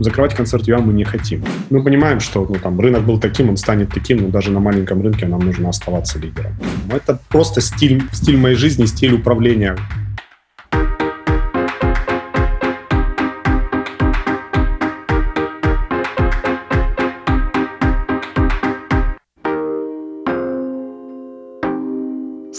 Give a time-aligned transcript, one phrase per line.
[0.00, 1.44] закрывать концерт ЮА мы не хотим.
[1.70, 5.02] Мы понимаем, что ну, там, рынок был таким, он станет таким, но даже на маленьком
[5.02, 6.52] рынке нам нужно оставаться лидером.
[6.90, 9.76] Это просто стиль, стиль моей жизни, стиль управления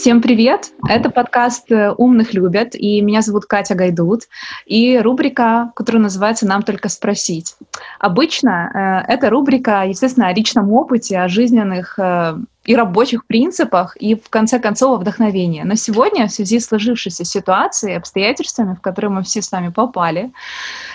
[0.07, 0.71] Всем привет!
[0.87, 4.21] Это подкаст э, «Умных любят», и меня зовут Катя Гайдут,
[4.65, 7.57] и рубрика, которая называется «Нам только спросить».
[7.99, 14.15] Обычно э, эта рубрика, естественно, о личном опыте, о жизненных э, и рабочих принципах, и
[14.15, 15.63] в конце концов о вдохновении.
[15.63, 20.31] Но сегодня, в связи с сложившейся ситуацией, обстоятельствами, в которые мы все с вами попали,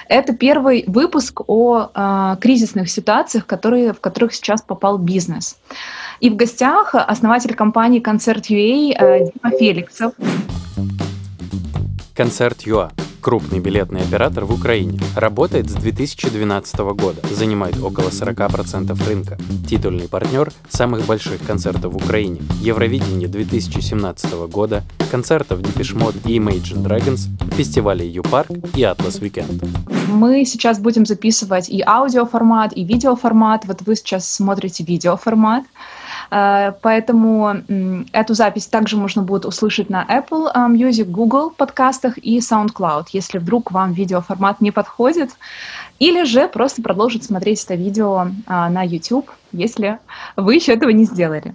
[0.09, 5.59] это первый выпуск о э, кризисных ситуациях, которые, в которых сейчас попал бизнес.
[6.23, 10.13] И в гостях основатель компании «Концерт UA» э, Дима Феликсов.
[12.15, 15.01] «Концерт ЮА»— крупный билетный оператор в Украине.
[15.17, 19.37] Работает с 2012 года, занимает около 40% рынка.
[19.69, 22.41] Титульный партнер самых больших концертов в Украине.
[22.61, 27.23] Евровидение 2017 года, концертов Depeche Mode и Imagine Dragons,
[27.57, 29.67] фестивалей Ю-Парк и Atlas Weekend.
[30.07, 33.65] Мы сейчас будем записывать и аудиоформат, и видеоформат.
[33.65, 35.65] Вот вы сейчас смотрите видеоформат.
[35.65, 36.02] Э,
[36.33, 37.57] поэтому
[38.13, 43.39] эту запись также можно будет услышать на Apple э, Music, Google подкастах и SoundCloud, если
[43.39, 45.31] вдруг вам видеоформат не подходит,
[45.99, 49.99] или же просто продолжить смотреть это видео э, на YouTube, если
[50.37, 51.55] вы еще этого не сделали.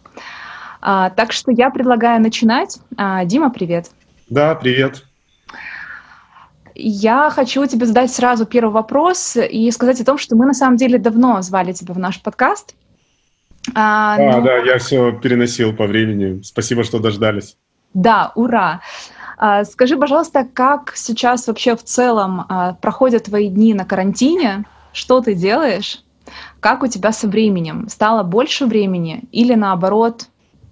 [0.79, 2.79] Так что я предлагаю начинать.
[3.25, 3.89] Дима, привет.
[4.29, 5.03] Да, привет.
[6.75, 10.77] Я хочу тебе задать сразу первый вопрос и сказать о том, что мы на самом
[10.77, 12.75] деле давно звали тебя в наш подкаст.
[13.75, 14.41] А, а но...
[14.41, 16.41] да, я все переносил по времени.
[16.43, 17.57] Спасибо, что дождались.
[17.93, 18.81] Да, ура.
[19.37, 24.65] А, скажи, пожалуйста, как сейчас вообще в целом а, проходят твои дни на карантине?
[24.93, 26.03] Что ты делаешь?
[26.59, 27.87] Как у тебя со временем?
[27.87, 30.27] Стало больше времени или наоборот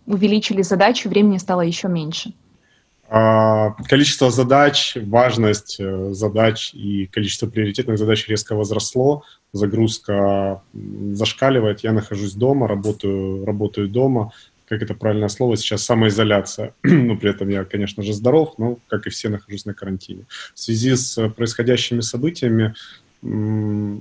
[0.05, 2.33] увеличили задачи, времени стало еще меньше?
[3.07, 9.23] А, количество задач, важность э, задач и количество приоритетных задач резко возросло,
[9.55, 14.31] загрузка зашкаливает, я нахожусь дома, работаю, работаю дома,
[14.67, 16.73] как это правильное слово сейчас, самоизоляция.
[16.83, 20.25] но при этом я, конечно же, здоров, но, как и все, нахожусь на карантине.
[20.53, 22.75] В связи с происходящими событиями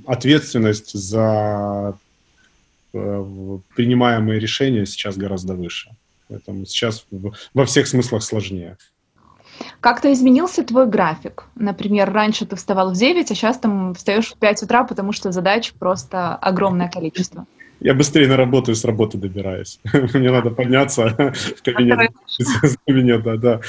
[0.07, 1.97] ответственность за
[2.93, 5.91] э, принимаемые решения сейчас гораздо выше.
[6.29, 7.07] Поэтому сейчас
[7.55, 8.77] во всех смыслах сложнее.
[9.81, 11.45] Как-то изменился твой график?
[11.55, 15.33] Например, раньше ты вставал в 9, а сейчас там встаешь в 5 утра, потому что
[15.33, 17.47] задач просто огромное количество.
[17.81, 19.81] Я быстрее на работу и с работы добираюсь.
[20.15, 21.09] Мне надо подняться
[21.57, 22.11] в кабинет.
[22.87, 23.61] кабинета, да.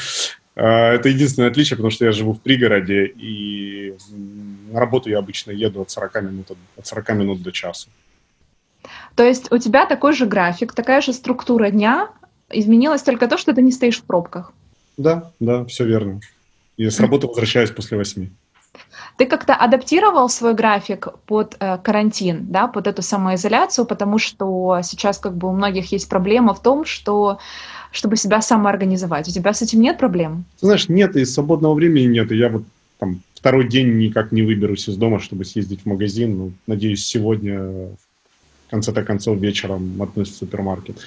[0.56, 3.94] А, это единственное отличие, потому что я живу в пригороде, и
[4.72, 7.90] на работу я обычно еду от 40 минут, от 40 минут до часа.
[9.16, 12.10] То есть у тебя такой же график, такая же структура дня,
[12.50, 14.54] изменилось только то, что ты не стоишь в пробках.
[14.98, 16.20] Да, да, все верно.
[16.78, 18.32] И с работы возвращаюсь после восьми.
[19.18, 25.20] Ты как-то адаптировал свой график под э, карантин, да, под эту самоизоляцию, потому что сейчас
[25.20, 27.40] как бы у многих есть проблема в том, что
[27.92, 29.30] чтобы себя самоорганизовать.
[29.30, 30.44] У тебя с этим нет проблем?
[30.60, 32.30] Ты знаешь, нет, и свободного времени нет.
[32.32, 32.64] И я вот
[33.00, 36.38] там второй день никак не выберусь из дома, чтобы съездить в магазин.
[36.38, 40.98] Ну, надеюсь, сегодня в конце-то концов вечером отнусь в супермаркет.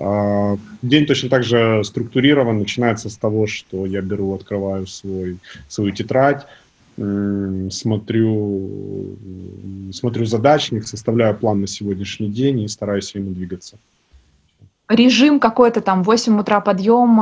[0.00, 5.36] А, день точно так же структурирован, начинается с того, что я беру, открываю свой,
[5.68, 6.46] свою тетрадь,
[7.70, 9.16] смотрю,
[9.92, 13.78] смотрю задачник, составляю план на сегодняшний день и стараюсь ему двигаться
[14.90, 17.16] режим какой-то там 8 утра подъем,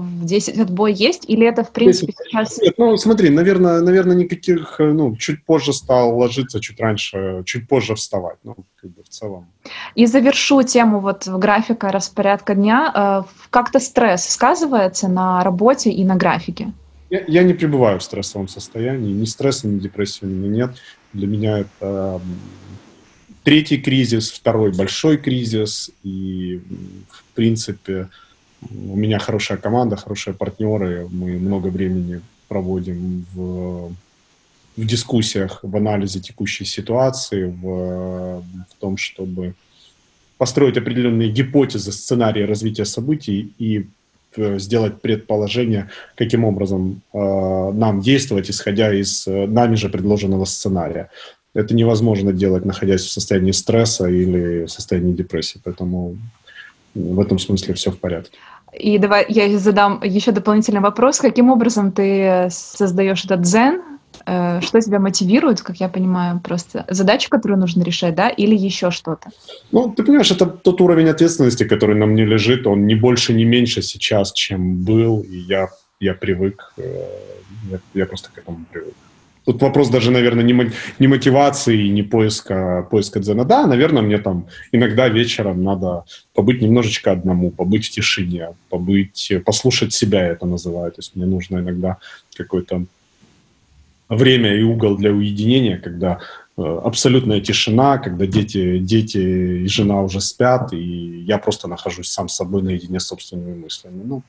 [0.00, 1.24] в 10 отбой есть?
[1.28, 2.58] Или это, в принципе, сейчас...
[2.58, 7.66] Нет, ну, смотри, наверное, наверное, никаких, э, ну, чуть позже стал ложиться, чуть раньше, чуть
[7.66, 9.46] позже вставать, ну, как бы в целом.
[9.94, 12.92] И завершу тему вот графика распорядка дня.
[12.94, 16.72] Э, как-то стресс сказывается на работе и на графике?
[17.10, 20.76] Я, я не пребываю в стрессовом состоянии, ни стресса, ни депрессии у меня нет.
[21.12, 22.20] Для меня это
[23.44, 26.60] третий кризис, второй большой кризис, и,
[27.10, 28.08] в принципе,
[28.70, 33.92] у меня хорошая команда, хорошие партнеры, мы много времени проводим в,
[34.76, 39.54] в дискуссиях, в анализе текущей ситуации, в, в том, чтобы
[40.38, 43.86] построить определенные гипотезы, сценарии развития событий и
[44.36, 51.10] э, сделать предположение, каким образом э, нам действовать, исходя из э, нами же предложенного сценария.
[51.54, 55.60] Это невозможно делать, находясь в состоянии стресса или в состоянии депрессии.
[55.64, 56.16] Поэтому
[56.94, 58.38] в этом смысле все в порядке.
[58.72, 61.20] И давай я задам еще дополнительный вопрос.
[61.20, 63.80] Каким образом ты создаешь этот дзен
[64.26, 68.90] Э, что тебя мотивирует, как я понимаю, просто задача, которую нужно решать, да, или еще
[68.90, 69.30] что-то?
[69.72, 73.44] Ну, ты понимаешь, это тот уровень ответственности, который на мне лежит, он не больше, не
[73.44, 75.68] меньше сейчас, чем был, и я,
[76.00, 76.82] я привык, э,
[77.70, 78.94] я, я просто к этому привык.
[79.44, 83.44] Тут вопрос даже, наверное, не, не мотивации, не поиска, поиска дзена.
[83.44, 86.04] Да, наверное, мне там иногда вечером надо
[86.34, 90.96] побыть немножечко одному, побыть в тишине, побыть, послушать себя, это называют.
[90.96, 91.98] То есть мне нужно иногда
[92.34, 92.86] какое-то
[94.08, 96.20] время и угол для уединения, когда
[96.56, 99.18] э, абсолютная тишина, когда дети, дети
[99.64, 104.02] и жена уже спят, и я просто нахожусь сам с собой наедине с собственными мыслями.
[104.04, 104.22] Ну,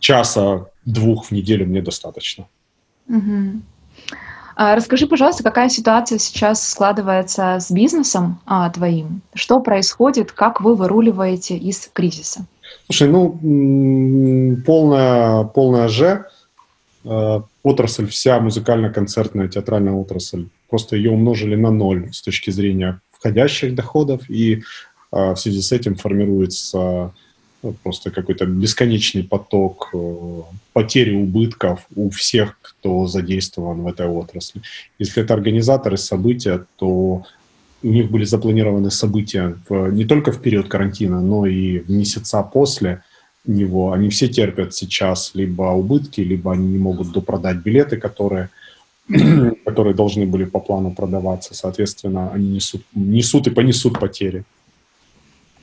[0.00, 2.46] часа двух в неделю мне достаточно.
[3.08, 3.60] Угу.
[4.56, 9.20] А расскажи, пожалуйста, какая ситуация сейчас складывается с бизнесом а, твоим?
[9.34, 10.32] Что происходит?
[10.32, 12.46] Как вы выруливаете из кризиса?
[12.86, 16.24] Слушай, ну, полная, полная Ж,
[17.04, 23.74] э, отрасль вся, музыкально-концертная, театральная отрасль, просто ее умножили на ноль с точки зрения входящих
[23.74, 24.60] доходов, и э,
[25.10, 27.12] в связи с этим формируется
[27.82, 30.42] просто какой-то бесконечный поток э,
[30.72, 34.62] потери убытков у всех, кто задействован в этой отрасли.
[34.98, 37.24] Если это организаторы события, то
[37.82, 42.42] у них были запланированы события в, не только в период карантина, но и в месяца
[42.42, 43.02] после
[43.46, 43.92] него.
[43.92, 48.48] Они все терпят сейчас либо убытки, либо они не могут допродать билеты, которые,
[49.64, 51.54] которые должны были по плану продаваться.
[51.54, 54.44] Соответственно, они несут, несут и понесут потери.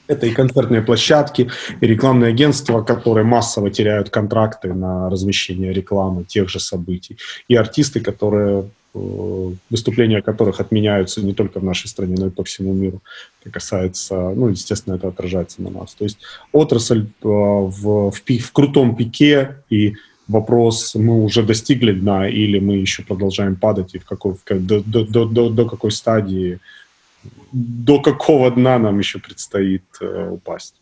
[0.08, 6.50] Это и концертные площадки, и рекламные агентства, которые массово теряют контракты на размещение рекламы тех
[6.50, 7.18] же событий,
[7.48, 12.44] и артисты, которые э, выступления которых отменяются не только в нашей стране, но и по
[12.44, 13.02] всему миру.
[13.42, 15.94] Это касается, ну, естественно, это отражается на нас.
[15.94, 16.18] То есть
[16.52, 19.96] отрасль э, в, в, в крутом пике, и
[20.28, 24.82] вопрос, мы уже достигли дна, или мы еще продолжаем падать, и в какой, в, до,
[24.82, 26.60] до, до, до какой стадии
[27.52, 30.76] до какого дна нам еще предстоит э, упасть.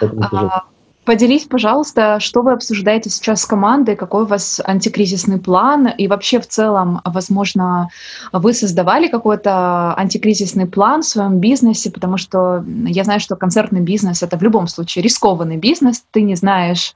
[0.00, 0.64] А,
[1.04, 6.40] поделись, пожалуйста, что вы обсуждаете сейчас с командой, какой у вас антикризисный план, и вообще
[6.40, 7.88] в целом, возможно,
[8.32, 14.22] вы создавали какой-то антикризисный план в своем бизнесе, потому что я знаю, что концертный бизнес—
[14.22, 16.94] это в любом случае рискованный бизнес, ты не знаешь,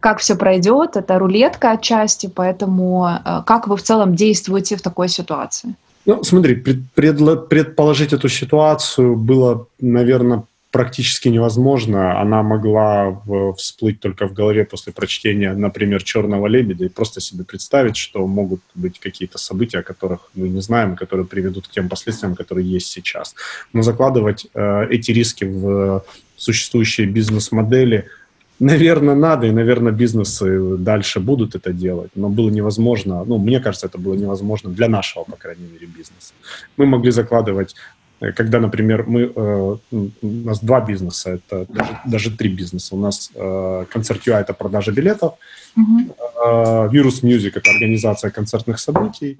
[0.00, 5.08] как все пройдет, это рулетка отчасти, поэтому э, как вы в целом действуете в такой
[5.08, 5.74] ситуации?
[6.08, 12.18] Ну, смотри, пред, предположить эту ситуацию было, наверное, практически невозможно.
[12.18, 13.20] Она могла
[13.58, 18.62] всплыть только в голове после прочтения, например, «Черного лебедя» и просто себе представить, что могут
[18.74, 22.86] быть какие-то события, о которых мы не знаем, которые приведут к тем последствиям, которые есть
[22.86, 23.34] сейчас.
[23.74, 26.02] Но закладывать э, эти риски в
[26.36, 28.06] существующие бизнес-модели–
[28.60, 33.86] Наверное, надо, и, наверное, бизнесы дальше будут это делать, но было невозможно, ну, мне кажется,
[33.86, 36.32] это было невозможно для нашего, по крайней мере, бизнеса.
[36.76, 37.76] Мы могли закладывать,
[38.20, 42.96] э, когда, например, мы, э, у нас два бизнеса, это даже, даже три бизнеса.
[42.96, 45.34] У нас э, концерт UI– это продажа билетов,
[45.78, 46.90] mm-hmm.
[46.90, 49.38] Virus Music– это организация концертных событий.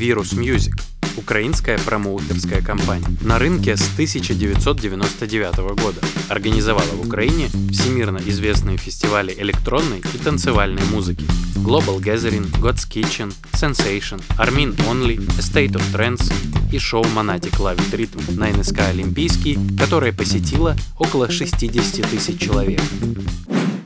[0.00, 0.72] Virus Music–
[1.16, 3.06] украинская промоутерская компания.
[3.22, 11.24] На рынке с 1999 года организовала в Украине всемирно известные фестивали электронной и танцевальной музыки.
[11.56, 16.32] Global Gathering, God's Kitchen, Sensation, Armin Only, State of Trance
[16.72, 22.80] и шоу Monatic Love Rhythm на НСК Олимпийский, которое посетило около 60 тысяч человек.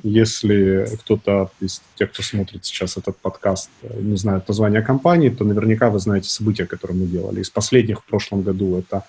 [0.02, 5.90] Если кто-то из тех, кто смотрит сейчас этот подкаст, не знает название компании, то наверняка
[5.90, 7.40] вы знаете события, которые мы делали.
[7.40, 9.04] Из последних в прошлом году это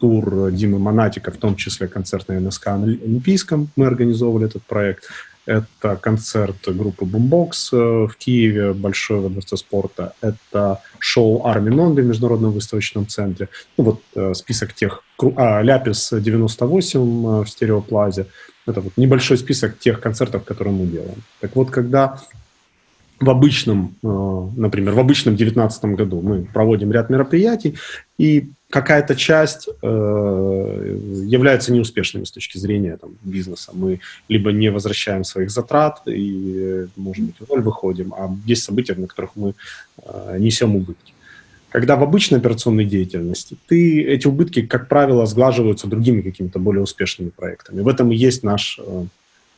[0.00, 3.68] тур Димы Монатика, в том числе концерт на НСК Олимпийском.
[3.76, 5.04] Мы организовывали этот проект.
[5.46, 10.12] Это концерт группы Boombox э, в Киеве, большой во Дворце спорта.
[10.20, 13.48] Это шоу Арми Нонды в Международном выставочном центре.
[13.76, 15.02] Ну вот э, список тех...
[15.36, 18.26] А, Ляпис 98 э, в Стереоплазе.
[18.66, 21.22] Это вот небольшой список тех концертов, которые мы делаем.
[21.40, 22.20] Так вот, когда
[23.20, 27.76] в обычном, э, например, в обычном 2019 году мы проводим ряд мероприятий,
[28.16, 33.72] и какая-то часть э, является неуспешными с точки зрения там, бизнеса.
[33.74, 38.94] Мы либо не возвращаем своих затрат и, может быть, в ноль выходим, а есть события,
[38.94, 39.54] на которых мы
[40.02, 41.12] э, несем убытки.
[41.70, 47.30] Когда в обычной операционной деятельности ты, эти убытки, как правило, сглаживаются другими какими-то более успешными
[47.30, 47.80] проектами.
[47.80, 49.04] В этом и есть наш э,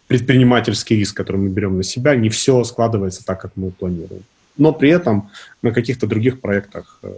[0.08, 2.14] предпринимательский риск, который мы берем на себя.
[2.14, 4.22] Не все складывается так, как мы планируем.
[4.58, 5.30] Но при этом
[5.62, 7.12] на каких-то других проектах э,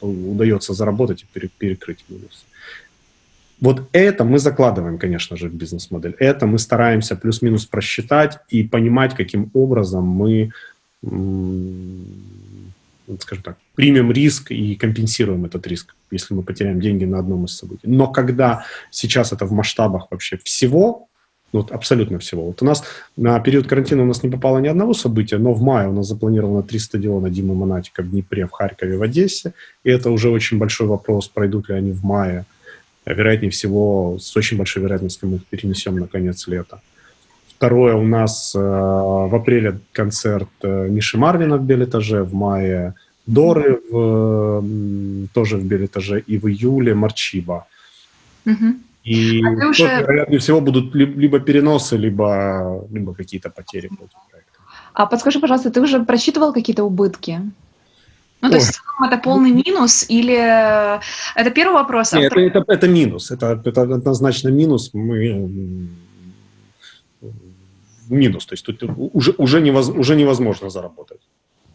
[0.00, 2.46] удается заработать и перекрыть минус.
[3.60, 6.16] Вот это мы закладываем, конечно же, в бизнес-модель.
[6.18, 10.52] Это мы стараемся плюс-минус просчитать и понимать, каким образом мы
[13.20, 17.56] скажем так, примем риск и компенсируем этот риск, если мы потеряем деньги на одном из
[17.56, 17.86] событий.
[17.86, 21.08] Но когда сейчас это в масштабах вообще всего,
[21.52, 22.46] ну, вот абсолютно всего.
[22.46, 22.82] Вот у нас
[23.16, 26.08] на период карантина у нас не попало ни одного события, но в мае у нас
[26.08, 29.52] запланировано три стадиона Димы Монатика в Днепре, в Харькове, в Одессе.
[29.84, 32.46] И это уже очень большой вопрос, пройдут ли они в мае.
[33.04, 36.80] Вероятнее всего, с очень большой вероятностью мы их перенесем на конец лета.
[37.62, 42.94] Второе, у нас э, в апреле концерт э, Миши Марвина в Белетаже, в мае
[43.26, 47.68] Доры в, э, тоже в Белетаже, и в июле Марчиба.
[48.46, 48.66] Угу.
[49.04, 49.84] И а уже...
[49.84, 53.90] вероятнее всего будут либо переносы, либо, либо какие-то потери.
[54.92, 57.40] А подскажи, пожалуйста, ты уже просчитывал какие-то убытки?
[58.40, 58.60] Ну, то Ой.
[58.60, 62.12] есть это полный минус или это первый вопрос?
[62.12, 63.30] А Нет, а это, это, это минус.
[63.30, 64.90] Это, это однозначно минус.
[64.94, 65.86] Мы
[68.12, 68.46] минус.
[68.46, 71.20] То есть тут уже, уже, невоз, уже невозможно заработать.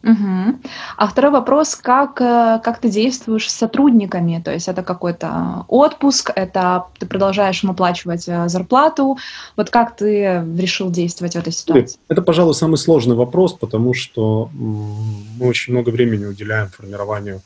[0.02, 0.60] Угу.
[0.96, 4.40] А второй вопрос, как, э, как ты действуешь с сотрудниками?
[4.44, 9.18] То есть это какой-то отпуск, это ты продолжаешь им оплачивать э, зарплату.
[9.56, 11.98] Вот как ты решил действовать в этой ситуации?
[12.08, 17.40] Это, пожалуй, самый сложный вопрос, потому что мы очень много времени уделяем формированию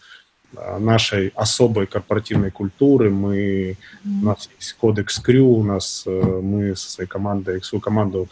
[0.54, 3.10] э, нашей особой корпоративной культуры.
[3.10, 8.28] Мы, mm У нас есть кодекс Крю, у нас мы со своей командой, свою команду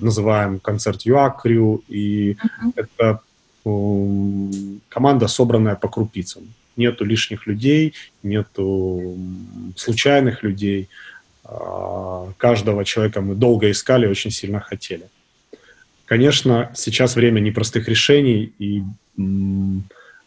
[0.00, 2.72] называем концерт ЮА Крю, и mm-hmm.
[2.76, 3.20] это
[4.88, 6.42] команда, собранная по крупицам.
[6.76, 9.16] Нету лишних людей, нету
[9.76, 10.88] случайных людей.
[11.44, 15.08] А, каждого человека мы долго искали, очень сильно хотели.
[16.04, 18.82] Конечно, сейчас время непростых решений, и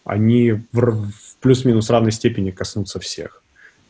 [0.03, 1.11] они в
[1.41, 3.43] плюс-минус равной степени коснутся всех.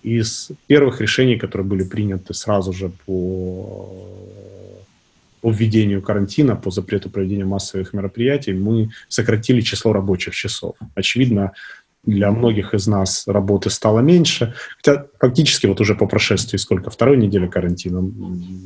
[0.03, 3.89] Из первых решений, которые были приняты сразу же по
[5.41, 10.75] по введению карантина, по запрету проведения массовых мероприятий, мы сократили число рабочих часов.
[10.95, 11.53] Очевидно,
[12.03, 14.53] для многих из нас работы стало меньше.
[14.77, 18.09] Хотя фактически вот уже по прошествии сколько, второй недели карантина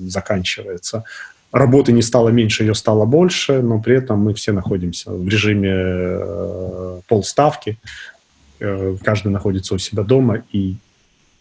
[0.07, 1.03] заканчивается.
[1.51, 5.71] Работы не стало меньше, ее стало больше, но при этом мы все находимся в режиме
[5.73, 7.77] э, полставки.
[8.59, 10.75] Э, каждый находится у себя дома и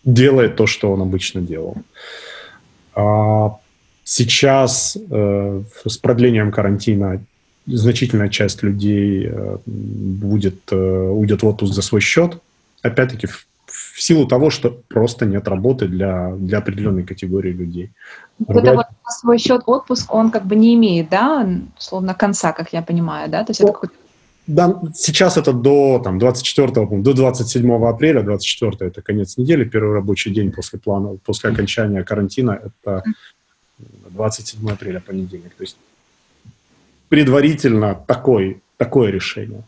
[0.05, 1.77] делает то, что он обычно делал.
[4.11, 7.23] А Сейчас э, с продлением карантина
[7.67, 12.39] значительная часть людей э, будет, э, уйдет в отпуск за свой счет.
[12.83, 17.91] Опять-таки, в, в силу того, что просто нет работы для, для определенной категории людей.
[18.39, 18.87] Вот это вот
[19.21, 21.49] свой счет отпуск, он как бы не имеет, да,
[21.79, 23.45] словно конца, как я понимаю, да?
[23.45, 23.95] То есть это какой-то
[24.47, 30.33] да, сейчас это до там, 24 до 27 апреля, 24 это конец недели, первый рабочий
[30.33, 33.05] день после плана, после окончания карантина, это
[34.21, 35.55] 27 апреля, понедельник.
[35.55, 35.77] То есть
[37.09, 39.63] предварительно такой, такое решение.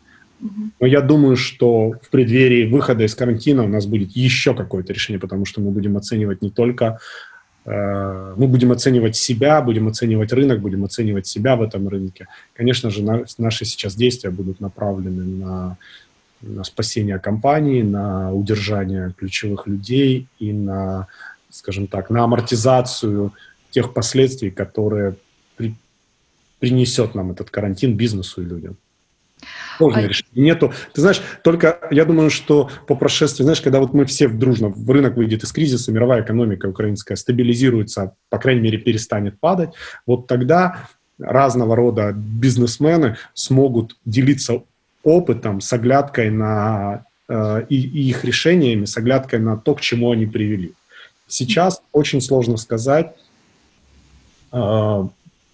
[0.79, 5.19] Но я думаю, что в преддверии выхода из карантина у нас будет еще какое-то решение,
[5.19, 6.99] потому что мы будем оценивать не только
[7.65, 12.27] э, мы будем оценивать себя, будем оценивать рынок, будем оценивать себя в этом рынке.
[12.53, 15.77] Конечно же, на, наши сейчас действия будут направлены на,
[16.41, 21.07] на спасение компании, на удержание ключевых людей и на,
[21.49, 23.31] скажем так, на амортизацию
[23.73, 25.15] тех последствий, которые
[25.57, 25.75] при,
[26.59, 28.77] принесет нам этот карантин бизнесу и людям.
[29.77, 30.07] Сложное а...
[30.07, 30.45] решение.
[30.45, 30.71] Нету.
[30.93, 34.89] Ты знаешь, только я думаю, что по прошествии, знаешь, когда вот мы все дружно, в
[34.89, 39.71] рынок выйдет из кризиса, мировая экономика украинская стабилизируется, по крайней мере, перестанет падать,
[40.05, 40.87] вот тогда
[41.19, 44.63] разного рода бизнесмены смогут делиться
[45.03, 50.11] опытом с оглядкой на э, и, и их решениями, с оглядкой на то, к чему
[50.11, 50.73] они привели.
[51.27, 53.15] Сейчас очень сложно сказать,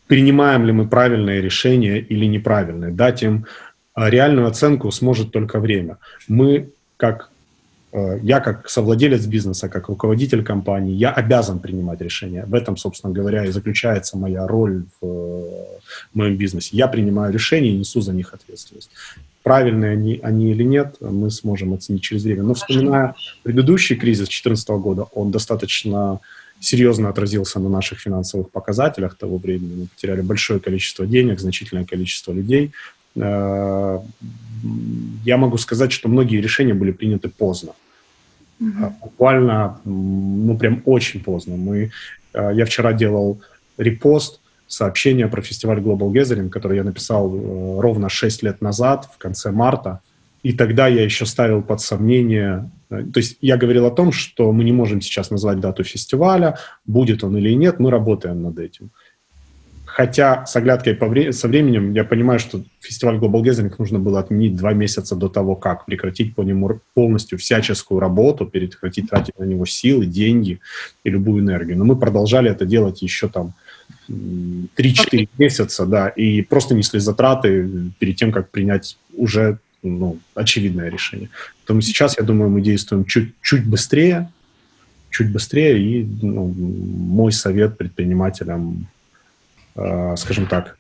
[0.10, 2.92] принимаем ли мы правильное решение или неправильное.
[2.92, 3.46] Дать им
[3.94, 5.98] а, реальную оценку сможет только время.
[6.28, 7.30] Мы, как
[7.94, 12.46] а, я как совладелец бизнеса, как руководитель компании, я обязан принимать решения.
[12.48, 15.54] В этом, собственно говоря, и заключается моя роль в
[16.14, 16.70] моем бизнесе.
[16.76, 18.90] Я принимаю решения и несу за них ответственность.
[19.44, 22.44] Правильные они, они или нет, мы сможем оценить через время.
[22.44, 23.14] Но вспоминая
[23.44, 26.20] предыдущий кризис 2014 года, он достаточно
[26.60, 29.82] серьезно отразился на наших финансовых показателях того времени.
[29.82, 32.72] Мы потеряли большое количество денег, значительное количество людей.
[33.16, 34.00] Э,
[35.26, 37.72] я могу сказать, что многие решения были приняты поздно.
[38.62, 38.94] Mm-hmm.
[39.02, 41.56] Буквально, ну, прям очень поздно.
[41.56, 41.92] Мы,
[42.34, 43.40] э, я вчера делал
[43.78, 49.52] репост сообщения про фестиваль Global Gathering, который я написал ровно 6 лет назад, в конце
[49.52, 50.02] марта.
[50.44, 54.52] И тогда я еще ставил под сомнение, э, то есть я говорил о том, что
[54.52, 58.92] мы не можем сейчас назвать дату фестиваля, будет он или нет, мы работаем над этим.
[59.86, 64.20] Хотя с оглядкой по вре- со временем я понимаю, что фестиваль Global Gathering нужно было
[64.20, 69.44] отменить два месяца до того, как прекратить по нему полностью всяческую работу, прекратить тратить на
[69.44, 70.60] него силы, деньги
[71.04, 71.78] и любую энергию.
[71.78, 73.54] Но мы продолжали это делать еще там
[74.08, 81.30] 3-4 месяца, да, и просто несли затраты перед тем, как принять уже ну, очевидное решение.
[81.60, 84.30] Поэтому сейчас, я думаю, мы действуем чуть, чуть быстрее,
[85.10, 88.88] чуть быстрее, и ну, мой совет предпринимателям,
[89.76, 90.78] э, скажем так,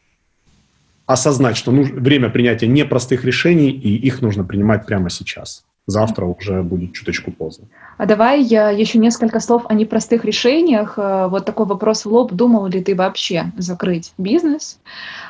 [1.06, 5.65] осознать, что нужно, время принятия непростых решений, и их нужно принимать прямо сейчас.
[5.88, 7.65] Завтра уже будет чуточку поздно.
[7.98, 10.94] А давай я еще несколько слов о непростых решениях.
[10.98, 12.34] Э, вот такой вопрос в лоб.
[12.34, 14.79] Думал ли ты вообще закрыть бизнес?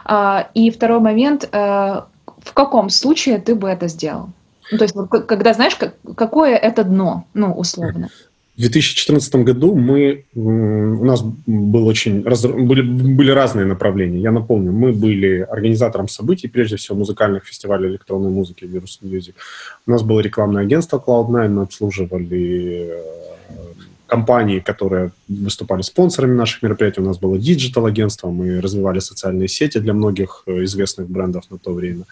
[0.03, 1.47] А, и второй момент.
[2.43, 4.29] В каком случае ты бы это сделал?
[4.71, 4.95] Ну, то есть,
[5.27, 5.77] когда знаешь,
[6.15, 8.09] какое это дно, ну, условно.
[8.55, 14.19] В 2014 году мы, у нас был очень, были, были разные направления.
[14.19, 19.33] Я напомню, мы были организатором событий, прежде всего музыкальных фестивалей электронной музыки Virus Music.
[19.87, 23.59] У нас было рекламное агентство Cloud9, мы обслуживали э,
[24.09, 27.01] компании, которые выступали спонсорами наших мероприятий.
[27.01, 31.73] У нас было диджитал-агентство, мы развивали социальные сети для многих э, известных брендов на то
[31.73, 32.03] время.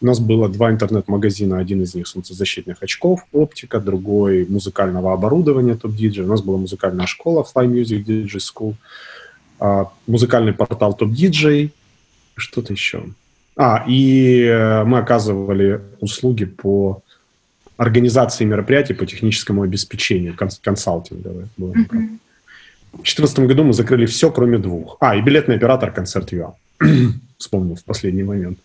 [0.00, 5.99] У нас было два интернет-магазина, один из них солнцезащитных очков, оптика, другой музыкального оборудования Top
[5.99, 6.24] DJ.
[6.24, 8.74] У нас была музыкальная школа Fly Music DJ School,
[9.58, 11.72] а, музыкальный портал Top DJ,
[12.36, 13.04] что-то еще.
[13.56, 17.02] А, и э, мы оказывали услуги по
[17.76, 21.48] организации мероприятий по техническому обеспечению, конс- консалтинговые.
[21.58, 22.18] Mm-hmm.
[22.92, 24.96] В 2014 году мы закрыли все, кроме двух.
[25.00, 26.54] А, и билетный оператор Concert.ua.
[27.38, 28.58] Вспомнил в последний момент.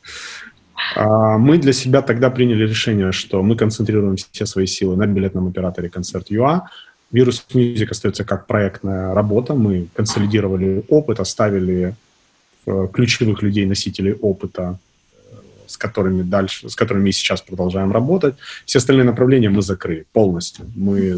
[0.95, 5.47] А, мы для себя тогда приняли решение, что мы концентрируем все свои силы на билетном
[5.47, 6.67] операторе концерт ЮА.
[7.11, 9.53] Вирус Music остается как проектная работа.
[9.53, 11.93] Мы консолидировали опыт, оставили
[12.65, 14.77] э, ключевых людей, носителей опыта
[15.71, 18.35] с которыми дальше, с которыми мы сейчас продолжаем работать.
[18.65, 20.65] Все остальные направления мы закрыли полностью.
[20.75, 21.17] Мы,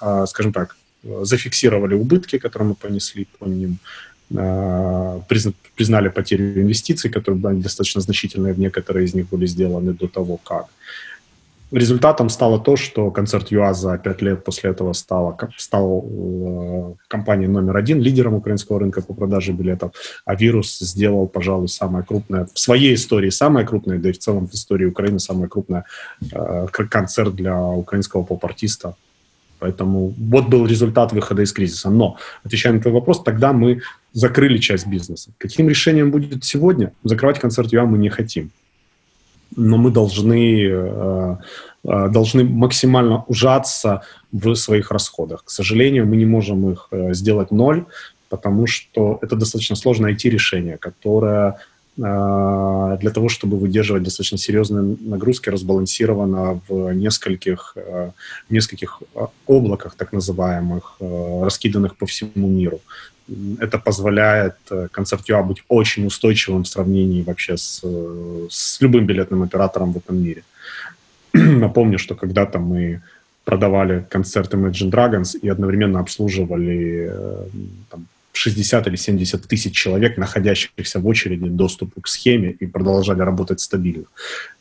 [0.00, 3.78] а, скажем так, зафиксировали убытки, которые мы понесли по ним,
[4.36, 5.20] а,
[5.76, 10.66] признали потерю инвестиций, которые были достаточно значительные, некоторые из них были сделаны до того, как.
[11.72, 17.48] Результатом стало то, что концерт ЮА за пять лет после этого стала, стал э, компанией
[17.48, 19.92] номер один, лидером украинского рынка по продаже билетов,
[20.24, 24.48] а вирус сделал, пожалуй, самое крупное, в своей истории самое крупное, да и в целом
[24.48, 25.84] в истории Украины самое крупное
[26.32, 28.94] э, концерт для украинского поп-артиста.
[29.60, 31.90] Поэтому вот был результат выхода из кризиса.
[31.90, 35.30] Но, отвечая на твой вопрос, тогда мы закрыли часть бизнеса.
[35.38, 36.92] Каким решением будет сегодня?
[37.04, 38.50] Закрывать концерт ЮА мы не хотим
[39.56, 41.36] но мы должны, э,
[41.84, 45.44] э, должны максимально ужаться в своих расходах.
[45.44, 47.84] К сожалению, мы не можем их э, сделать ноль,
[48.28, 51.56] потому что это достаточно сложно найти решение, которое
[52.00, 59.02] для того, чтобы выдерживать достаточно серьезные нагрузки, разбалансировано в нескольких, в нескольких
[59.46, 60.96] облаках, так называемых,
[61.42, 62.80] раскиданных по всему миру
[63.58, 69.42] это позволяет э, концертюа быть очень устойчивым в сравнении вообще с, э, с любым билетным
[69.42, 70.42] оператором в этом мире.
[71.32, 73.02] Напомню, что когда-то мы
[73.44, 77.46] продавали концерты Imagine Dragons и одновременно обслуживали э,
[77.90, 78.06] там,
[78.40, 84.06] 60 или 70 тысяч человек, находящихся в очереди доступу к схеме и продолжали работать стабильно.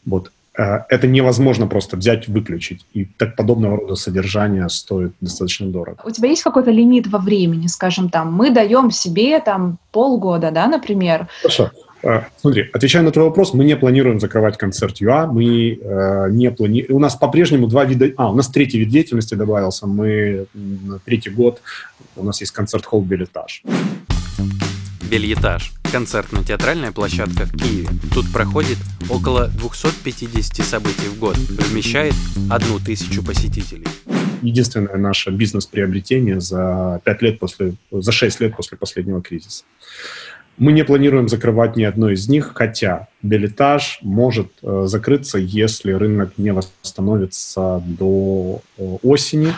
[0.06, 2.86] Вот Э, это невозможно просто взять, выключить.
[2.94, 6.02] И так подобного рода содержание стоит достаточно дорого.
[6.04, 10.68] У тебя есть какой-то лимит во времени, скажем, там, мы даем себе там полгода, да,
[10.68, 11.28] например?
[11.42, 11.72] Хорошо.
[12.02, 16.52] Э, смотри, отвечая на твой вопрос, мы не планируем закрывать концерт ЮА, мы э, не
[16.52, 16.96] планируем...
[16.96, 18.12] У нас по-прежнему два вида...
[18.18, 19.88] А, у нас третий вид деятельности добавился.
[19.88, 20.46] Мы
[21.06, 21.62] третий год,
[22.16, 23.64] у нас есть концерт-холл «Билетаж».
[25.10, 27.90] Бельетаж– концертно-театральная площадка в Киеве.
[28.14, 28.78] Тут проходит
[29.10, 32.14] около 250 событий в год, вмещает
[32.50, 33.88] одну тысячу посетителей.
[34.44, 39.64] Единственное наше бизнес-приобретение за 5 лет после, за 6 лет после последнего кризиса.
[40.60, 46.34] Мы не планируем закрывать ни одно из них, хотя билетаж может э, закрыться, если рынок
[46.38, 49.54] не восстановится до э, осени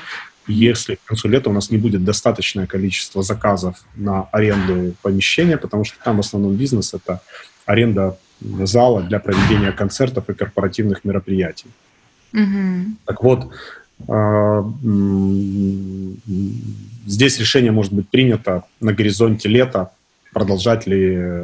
[0.48, 5.84] если к концу лета у нас не будет достаточное количество заказов на аренду помещения, потому
[5.84, 7.22] что там в основном бизнес— это
[7.66, 11.68] аренда зала для проведения концертов и корпоративных мероприятий.
[12.34, 12.86] Mm-hmm.
[13.06, 13.52] Так вот,
[14.08, 14.64] а,
[17.06, 19.92] здесь решение может быть принято на горизонте лета,
[20.34, 21.44] продолжать ли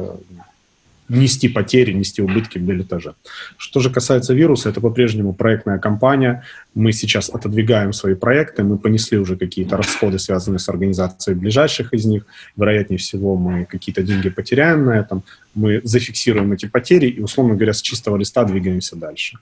[1.08, 3.14] нести потери, нести убытки в билетаже.
[3.56, 6.44] Что же касается вируса, это по-прежнему проектная компания.
[6.74, 12.04] Мы сейчас отодвигаем свои проекты, мы понесли уже какие-то расходы, связанные с организацией ближайших из
[12.04, 12.26] них.
[12.56, 15.22] Вероятнее всего, мы какие-то деньги потеряем на этом.
[15.54, 19.38] Мы зафиксируем эти потери и, условно говоря, с чистого листа двигаемся дальше.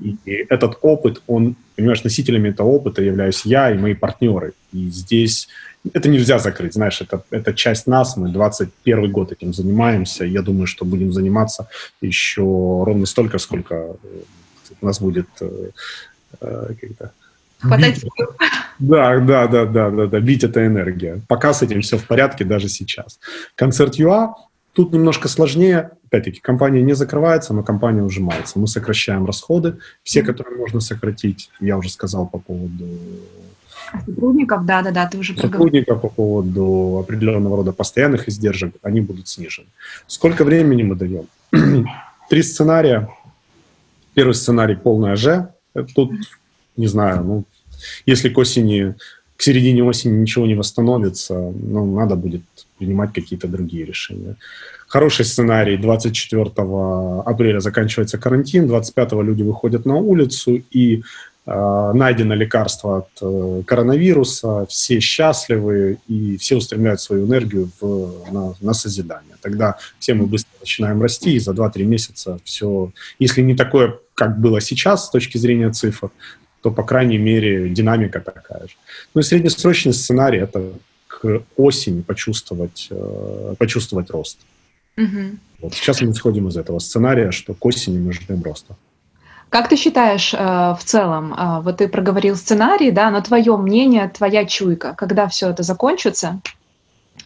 [0.00, 4.52] И, и этот опыт, он, понимаешь, носителями этого опыта являюсь я и мои партнеры.
[4.72, 5.48] И здесь
[5.94, 10.66] это нельзя закрыть, знаешь, это, это часть нас, мы 21 год этим занимаемся, я думаю,
[10.66, 11.68] что будем заниматься
[12.00, 13.96] еще ровно столько, сколько э,
[14.80, 15.70] у нас будет э,
[16.40, 17.12] э, как-то
[17.60, 18.04] Хватать
[18.78, 21.20] Да, да, да, да, да, да, бить это энергия.
[21.26, 23.18] Пока с этим все в порядке, даже сейчас.
[23.56, 24.34] Концерт ЮА
[24.72, 25.90] тут немножко сложнее.
[26.06, 28.60] Опять-таки, компания не закрывается, но компания ужимается.
[28.60, 31.50] Мы сокращаем расходы, все, которые можно сократить.
[31.60, 32.86] Я уже сказал по поводу
[34.06, 39.28] Сотрудников, да, да, да, ты уже Сотрудников по поводу определенного рода постоянных издержек, они будут
[39.28, 39.68] снижены.
[40.06, 41.26] Сколько времени мы даем?
[42.28, 43.08] Три сценария.
[44.14, 45.48] Первый сценарий полная Ж.
[45.94, 46.12] Тут,
[46.76, 47.44] не знаю, ну,
[48.06, 48.94] если к осени,
[49.36, 52.42] к середине осени ничего не восстановится, ну, надо будет
[52.78, 54.36] принимать какие-то другие решения.
[54.88, 55.76] Хороший сценарий.
[55.76, 56.50] 24
[57.26, 61.02] апреля заканчивается карантин, 25 люди выходят на улицу, и
[61.48, 68.74] найдено лекарство от э, коронавируса, все счастливы и все устремляют свою энергию в, на, на
[68.74, 69.36] созидание.
[69.40, 74.38] Тогда все мы быстро начинаем расти, и за 2-3 месяца все, если не такое, как
[74.38, 76.10] было сейчас с точки зрения цифр,
[76.60, 78.74] то, по крайней мере, динамика такая же.
[79.14, 80.72] Ну и среднесрочный сценарий– это
[81.06, 84.38] к осени почувствовать, э, почувствовать рост.
[84.98, 85.38] Угу.
[85.60, 88.76] Вот сейчас мы исходим из этого сценария, что к осени мы ждем роста.
[89.48, 94.08] Как ты считаешь э, в целом, э, вот ты проговорил сценарий, да, но твое мнение,
[94.08, 96.40] твоя чуйка, когда все это закончится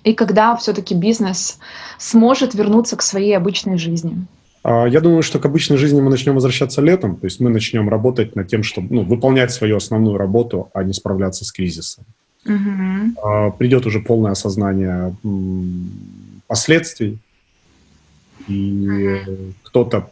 [0.05, 1.59] и когда все-таки бизнес
[1.99, 4.27] сможет вернуться к своей обычной жизни?
[4.63, 7.89] А, я думаю, что к обычной жизни мы начнем возвращаться летом, то есть мы начнем
[7.89, 12.05] работать над тем, чтобы ну, выполнять свою основную работу, а не справляться с кризисом.
[12.45, 13.53] Угу.
[13.59, 15.15] Придет уже полное осознание
[16.49, 17.19] последствий,
[18.49, 19.21] и
[19.63, 20.11] кто-то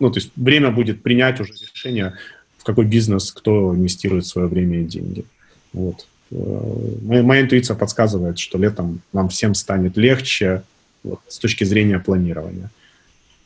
[0.00, 2.14] ну, то есть время будет принять уже решение,
[2.58, 5.24] в какой бизнес кто инвестирует свое время и деньги.
[5.72, 6.06] Вот.
[6.30, 10.62] Э, моя, моя интуиция подсказывает, что летом нам всем станет легче
[11.02, 12.70] вот, с точки зрения планирования.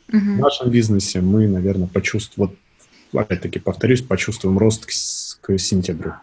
[0.09, 0.19] Угу.
[0.19, 2.51] В нашем бизнесе мы, наверное, почувствуем,
[3.11, 4.91] вот, опять-таки повторюсь, почувствуем рост к,
[5.41, 6.13] к сентябрю.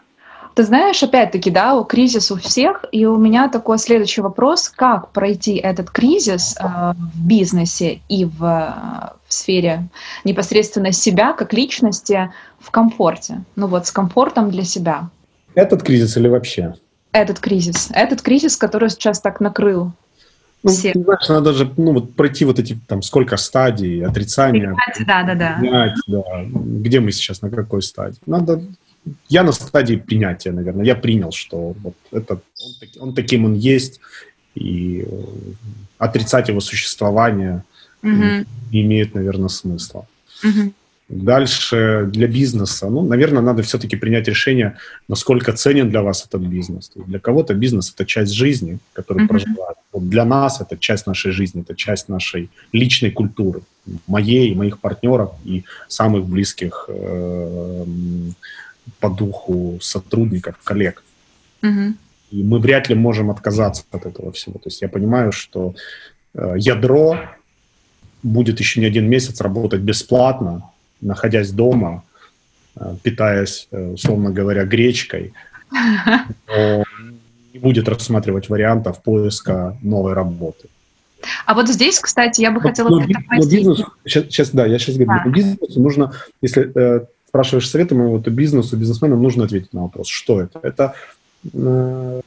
[0.58, 5.54] Ты знаешь, опять-таки, да, кризис у всех, и у меня такой следующий вопрос, как пройти
[5.54, 9.86] этот кризис э, в бизнесе и в, в сфере
[10.24, 15.10] непосредственно себя как личности в комфорте, ну вот с комфортом для себя.
[15.54, 16.74] Этот кризис или вообще?
[17.12, 19.92] Этот кризис, этот кризис, который сейчас так накрыл
[20.64, 20.92] ну, все.
[20.92, 24.74] Ты знаешь, надо же ну, вот пройти вот эти там сколько стадий отрицания.
[24.74, 25.56] Принять, да, да, да.
[25.60, 26.22] Принять, да.
[26.50, 28.18] Где мы сейчас, на какой стадии?
[28.26, 28.60] Надо
[29.28, 30.84] я на стадии принятия, наверное.
[30.84, 32.40] Я принял, что вот это,
[32.98, 34.00] он, он таким он есть,
[34.54, 35.22] и э,
[35.98, 37.64] отрицать его существование
[38.02, 38.44] угу.
[38.72, 40.06] не имеет, наверное, смысла.
[40.44, 40.72] Угу.
[41.08, 44.76] Дальше для бизнеса, ну, наверное, надо все-таки принять решение,
[45.08, 46.90] насколько ценен для вас этот бизнес.
[46.94, 49.28] Для кого-то бизнес это часть жизни, которую mm-hmm.
[49.28, 49.78] проживают.
[49.90, 53.62] Вот для нас это часть нашей жизни, это часть нашей личной культуры,
[54.06, 57.84] моей, моих партнеров и самых близких э,
[59.00, 61.02] по духу сотрудников, коллег.
[61.62, 61.94] Угу.
[62.30, 64.54] И мы вряд ли можем отказаться от этого всего.
[64.54, 65.74] То есть я понимаю, что
[66.34, 67.18] э, ядро
[68.22, 70.70] будет еще не один месяц работать бесплатно,
[71.00, 72.02] находясь дома,
[72.76, 75.32] э, питаясь, э, условно говоря, гречкой,
[75.70, 76.84] но
[77.52, 80.68] не будет рассматривать вариантов поиска новой работы.
[81.46, 82.88] А вот здесь, кстати, я бы но, хотела...
[82.88, 85.30] Но, но бизнес, сейчас, сейчас, да, я сейчас говорю, да.
[85.30, 90.40] бизнесу нужно, если э, спрашиваешь совета моего, то бизнесу, бизнесменам нужно ответить на вопрос, что
[90.40, 90.60] это.
[90.62, 90.94] Это
[91.52, 92.20] э,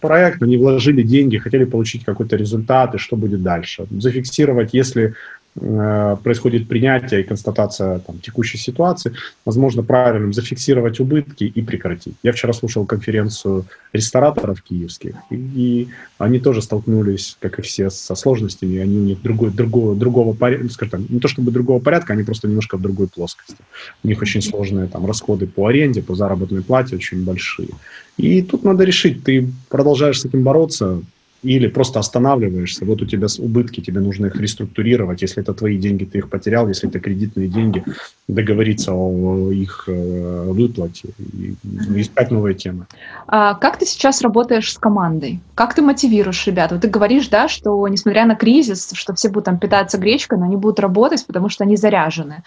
[0.00, 3.86] проект, они вложили деньги, хотели получить какой-то результат, и что будет дальше.
[3.90, 5.14] Зафиксировать, если
[5.54, 9.12] происходит принятие и констатация там, текущей ситуации,
[9.44, 12.14] возможно, правильным зафиксировать убытки и прекратить.
[12.22, 18.14] Я вчера слушал конференцию рестораторов киевских, и, и они тоже столкнулись, как и все, со
[18.14, 22.14] сложностями, они у них другой, другого, другого порядка, скажем так, не то чтобы другого порядка,
[22.14, 23.56] они просто немножко в другой плоскости.
[24.02, 27.68] У них очень сложные там расходы по аренде, по заработной плате очень большие.
[28.16, 31.02] И тут надо решить, ты продолжаешь с этим бороться,
[31.42, 36.04] или просто останавливаешься, вот у тебя убытки, тебе нужно их реструктурировать, если это твои деньги,
[36.04, 37.84] ты их потерял, если это кредитные деньги,
[38.28, 41.56] договориться о их э, выплате и
[42.00, 42.86] искать новые темы.
[43.26, 45.40] А как ты сейчас работаешь с командой?
[45.54, 46.72] Как ты мотивируешь ребят?
[46.72, 50.46] Вот ты говоришь, да, что несмотря на кризис, что все будут там питаться гречкой, но
[50.46, 52.42] они будут работать, потому что они заряжены.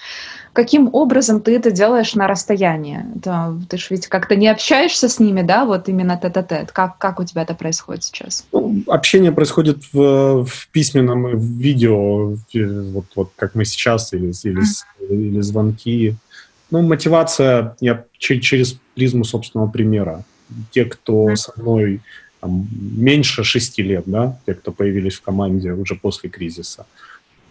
[0.53, 3.05] Каким образом ты это делаешь на расстоянии?
[3.17, 6.71] Это, ты же ведь как-то не общаешься с ними, да, вот именно тет-а-тет.
[6.71, 8.45] Как, как у тебя это происходит сейчас?
[8.53, 14.61] Ну, общение происходит в, в письменном в видео, вот, вот как мы сейчас, или, или,
[14.61, 15.07] mm.
[15.09, 16.15] или звонки.
[16.71, 20.23] Ну, мотивация я через призму собственного примера.
[20.71, 21.35] Те, кто mm.
[21.35, 22.01] со мной
[22.39, 26.85] там, меньше шести лет, да, те, кто появились в команде уже после кризиса,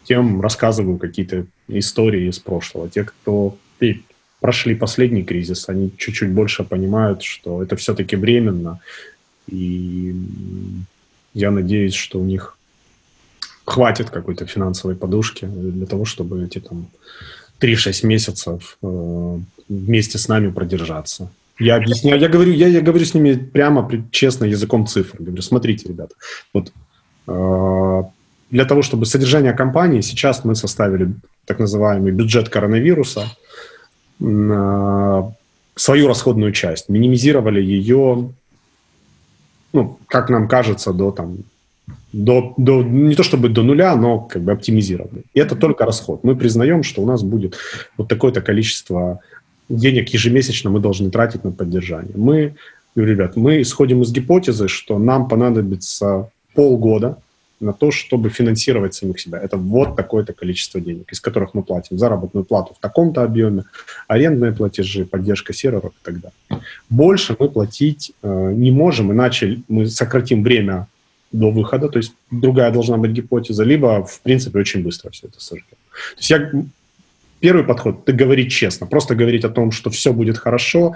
[0.05, 2.89] тем рассказываю какие-то истории из прошлого.
[2.89, 3.57] Те, кто
[4.41, 8.79] прошли последний кризис, они чуть-чуть больше понимают, что это все-таки временно,
[9.47, 10.15] и
[11.35, 12.57] я надеюсь, что у них
[13.65, 16.87] хватит какой-то финансовой подушки для того, чтобы эти там
[17.61, 21.31] 3-6 месяцев э, вместе с нами продержаться.
[21.59, 25.17] Я объясняю, я говорю, я, я говорю с ними прямо, честно, языком цифр.
[25.21, 26.15] Говорю, смотрите, ребята,
[26.53, 26.73] вот
[27.27, 28.03] э,
[28.51, 31.15] для того, чтобы содержание компании, сейчас мы составили
[31.47, 33.27] так называемый бюджет коронавируса,
[34.21, 35.23] э,
[35.77, 38.33] свою расходную часть, минимизировали ее
[39.75, 41.37] ну, как нам кажется, до там
[42.13, 45.23] до, до, не то чтобы до нуля, но как бы оптимизированы.
[45.35, 46.23] И это только расход.
[46.23, 47.57] Мы признаем, что у нас будет
[47.99, 49.21] вот такое-то количество
[49.69, 52.13] денег ежемесячно мы должны тратить на поддержание.
[52.15, 52.55] Мы,
[52.95, 57.19] ребят, мы исходим из гипотезы, что нам понадобится полгода
[57.65, 59.39] на то, чтобы финансировать самих себя.
[59.39, 63.65] Это вот такое-то количество денег, из которых мы платим заработную плату в таком-то объеме,
[64.09, 66.65] арендные платежи, поддержка серверов и так далее.
[66.91, 70.87] Больше мы платить э, не можем, иначе мы сократим время
[71.33, 75.41] до выхода, то есть другая должна быть гипотеза, либо, в принципе, очень быстро все это
[75.41, 75.67] сожжем.
[75.71, 76.53] То есть я,
[77.41, 80.95] первый подход– ты говорить честно, просто говорить о том, что все будет хорошо,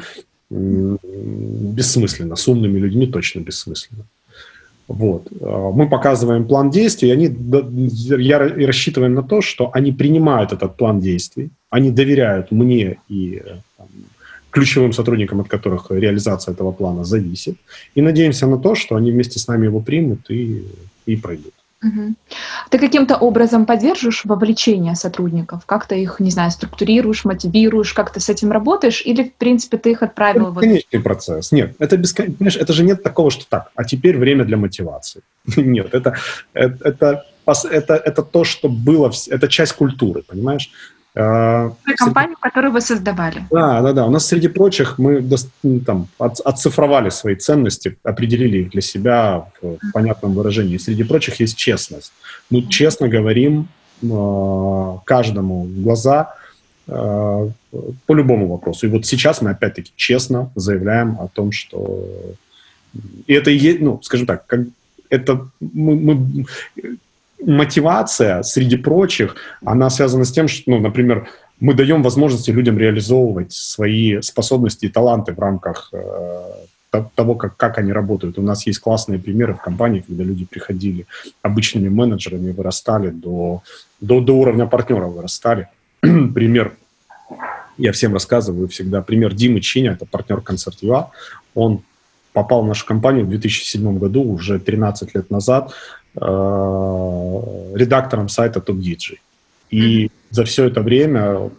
[0.50, 4.04] бессмысленно, с умными людьми точно бессмысленно.
[4.88, 5.28] Вот.
[5.40, 7.30] А, мы показываем план действий, и они,
[8.18, 13.42] я рассчитываем на то, что они принимают этот план действий, они доверяют мне и
[13.76, 13.86] там,
[14.50, 17.56] ключевым сотрудникам, от которых реализация этого плана зависит,
[17.94, 20.64] и надеемся на то, что они вместе с нами его примут и,
[21.06, 21.52] и пройдут.
[21.82, 22.14] Угу.
[22.70, 25.64] Ты каким-то образом поддерживаешь вовлечение сотрудников?
[25.64, 29.02] Как ты их, не знаю, структурируешь, мотивируешь, как ты с этим работаешь?
[29.04, 30.48] Или, в принципе, ты их отправил?
[30.48, 31.52] Это бесконечный процесс.
[31.52, 32.32] Нет, это бескон...
[32.32, 35.22] Понимаешь, это же нет такого, что так, а теперь время для мотивации.
[35.56, 36.16] Нет, это,
[36.52, 37.24] это, это,
[37.70, 40.70] это, это то, что было, это часть культуры, понимаешь?
[41.14, 43.44] А, компанию, которую вы создавали.
[43.50, 44.06] Да, да, да.
[44.06, 45.24] У нас среди прочих мы
[45.62, 50.78] ну, там, от, отцифровали свои ценности, определили их для себя в, в понятном выражении.
[50.78, 52.12] Среди прочих есть честность.
[52.50, 53.68] Мы честно говорим
[54.02, 56.34] э, каждому в глаза
[56.86, 56.92] э,
[58.06, 58.86] по любому вопросу.
[58.86, 62.08] И вот сейчас мы опять-таки честно заявляем о том, что
[63.26, 64.60] и это и есть, ну, скажем так, как
[65.10, 66.46] это мы, мы
[67.44, 71.28] мотивация, среди прочих, она связана с тем, что, ну, например,
[71.60, 77.78] мы даем возможности людям реализовывать свои способности и таланты в рамках э, того, как, как
[77.78, 78.38] они работают.
[78.38, 81.06] У нас есть классные примеры в компании, когда люди приходили
[81.42, 83.62] обычными менеджерами, вырастали до,
[84.00, 85.68] до, до уровня партнера, вырастали.
[86.00, 86.74] Пример,
[87.76, 91.10] я всем рассказываю всегда, пример Димы Чиня, это партнер концерт ЮА.
[91.54, 91.82] Он
[92.32, 95.72] попал в нашу компанию в 2007 году, уже 13 лет назад,
[96.14, 99.18] редактором сайта TopDJ.
[99.70, 100.10] И mm-hmm.
[100.30, 101.50] за все это время...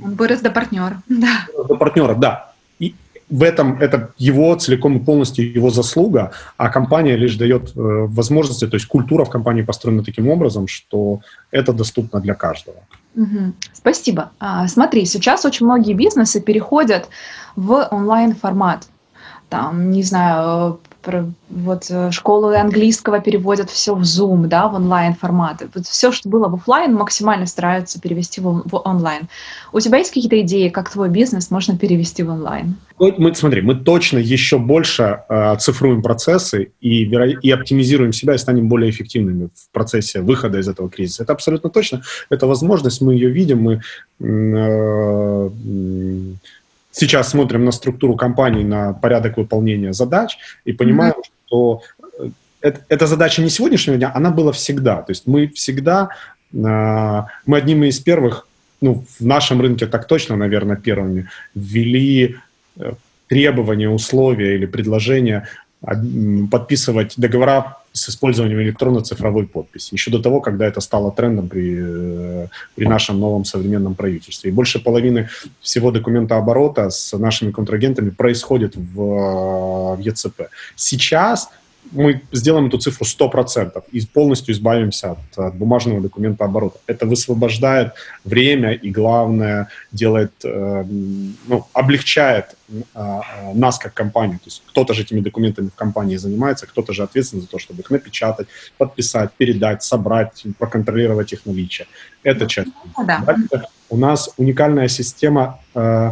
[0.00, 1.46] Он вырос до партнера, да.
[1.68, 2.52] До партнера, да.
[2.78, 2.94] И
[3.30, 8.66] в этом это его целиком и полностью его заслуга, а компания лишь дает э, возможности,
[8.66, 12.76] то есть культура в компании построена таким образом, что это доступно для каждого.
[13.16, 13.52] Угу.
[13.72, 14.30] Спасибо.
[14.38, 17.08] А, смотри, сейчас очень многие бизнесы переходят
[17.56, 18.86] в онлайн формат.
[19.48, 20.78] Там, не знаю,
[21.48, 25.68] вот э, школы английского переводят все в Zoom, да, в онлайн форматы.
[25.74, 29.28] Вот все, что было в офлайн, максимально стараются перевести в, в онлайн.
[29.72, 32.76] У тебя есть какие-то идеи, как твой бизнес можно перевести в онлайн?
[32.98, 38.68] Мы, смотри, мы точно еще больше э, цифруем процессы и, и оптимизируем себя и станем
[38.68, 41.22] более эффективными в процессе выхода из этого кризиса.
[41.22, 42.02] Это абсолютно точно.
[42.30, 43.80] Это возможность, мы ее видим, мы
[44.20, 45.48] э,
[46.98, 51.46] сейчас смотрим на структуру компании, на порядок выполнения задач и понимаем, mm-hmm.
[51.46, 51.82] что
[52.18, 52.30] э,
[52.60, 55.02] это, эта задача не сегодняшнего дня, она была всегда.
[55.02, 56.10] То есть мы всегда,
[56.52, 56.56] э,
[57.46, 58.46] мы одними из первых,
[58.80, 62.36] ну, в нашем рынке так точно, наверное, первыми, ввели
[62.76, 62.92] э,
[63.28, 65.48] требования, условия или предложения
[66.50, 69.94] подписывать договора с использованием электронно-цифровой подписи.
[69.94, 74.50] Еще до того, когда это стало трендом при, э, при нашем новом современном правительстве.
[74.50, 75.28] И больше половины
[75.60, 80.42] всего документооборота с нашими контрагентами происходит в, в ЕЦП.
[80.76, 81.50] Сейчас
[81.92, 86.78] мы сделаем эту цифру 100% и полностью избавимся от, от бумажного документа оборота.
[86.86, 87.92] Это высвобождает
[88.24, 90.84] время и, главное, делает, э,
[91.48, 93.20] ну, облегчает э,
[93.54, 94.38] нас как компанию.
[94.38, 97.80] То есть кто-то же этими документами в компании занимается, кто-то же ответственен за то, чтобы
[97.80, 101.86] их напечатать, подписать, передать, собрать, проконтролировать их наличие.
[102.22, 102.70] Это часть.
[103.06, 103.24] Да.
[103.90, 106.10] У нас уникальная система э,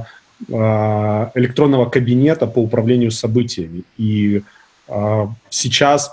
[0.48, 3.82] э, электронного кабинета по управлению событиями.
[3.98, 4.42] И
[5.51, 6.12] сейчас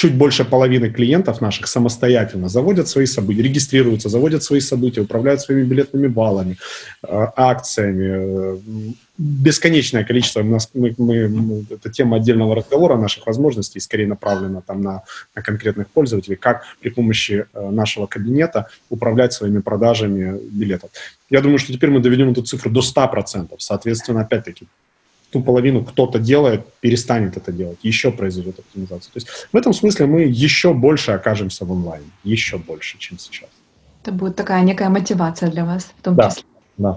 [0.00, 5.64] чуть больше половины клиентов наших самостоятельно заводят свои события, регистрируются, заводят свои события, управляют своими
[5.64, 6.56] билетными баллами,
[7.02, 8.62] а, акциями.
[9.18, 10.42] Бесконечное количество.
[10.42, 15.02] Мы, мы, это тема отдельного разговора наших возможностей, скорее направлена там на,
[15.34, 20.90] на конкретных пользователей, как при помощи э, нашего кабинета управлять своими продажами билетов.
[21.28, 23.54] Я думаю, что теперь мы доведем эту цифру до 100%.
[23.58, 24.66] Соответственно, опять-таки,
[25.30, 29.12] ту половину кто-то делает, перестанет это делать, еще произойдет оптимизация.
[29.12, 33.48] То есть в этом смысле мы еще больше окажемся в онлайн, еще больше, чем сейчас.
[34.02, 36.44] Это будет такая некая мотивация для вас в том да, числе.
[36.78, 36.96] Да.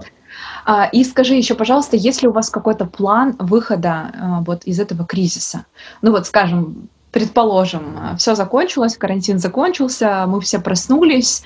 [0.64, 4.80] А, и скажи еще, пожалуйста, есть ли у вас какой-то план выхода а, вот из
[4.80, 5.66] этого кризиса?
[6.02, 11.42] Ну вот, скажем, предположим, все закончилось, карантин закончился, мы все проснулись,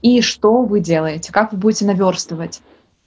[0.00, 1.32] и что вы делаете?
[1.32, 2.60] Как вы будете наверстывать?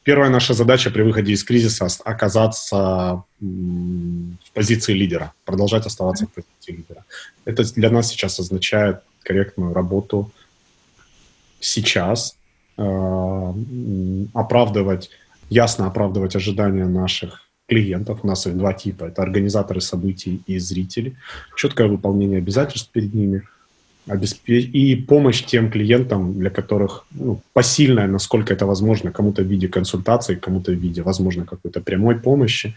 [0.05, 6.73] Первая наша задача при выходе из кризиса– оказаться в позиции лидера, продолжать оставаться в позиции
[6.77, 7.03] лидера.
[7.43, 10.31] Это для нас сейчас означает корректную работу
[11.59, 12.37] сейчас,
[12.77, 13.53] э,
[14.35, 15.09] оправдывать,
[15.49, 18.19] ясно оправдывать ожидания наших клиентов.
[18.21, 19.05] У нас их два типа.
[19.05, 21.15] Это организаторы событий и зрители.
[21.55, 23.41] Четкое выполнение обязательств перед ними–
[24.47, 30.35] и помощь тем клиентам, для которых ну, посильная, насколько это возможно, кому-то в виде консультации,
[30.35, 32.75] кому-то в виде, возможно, какой-то прямой помощи,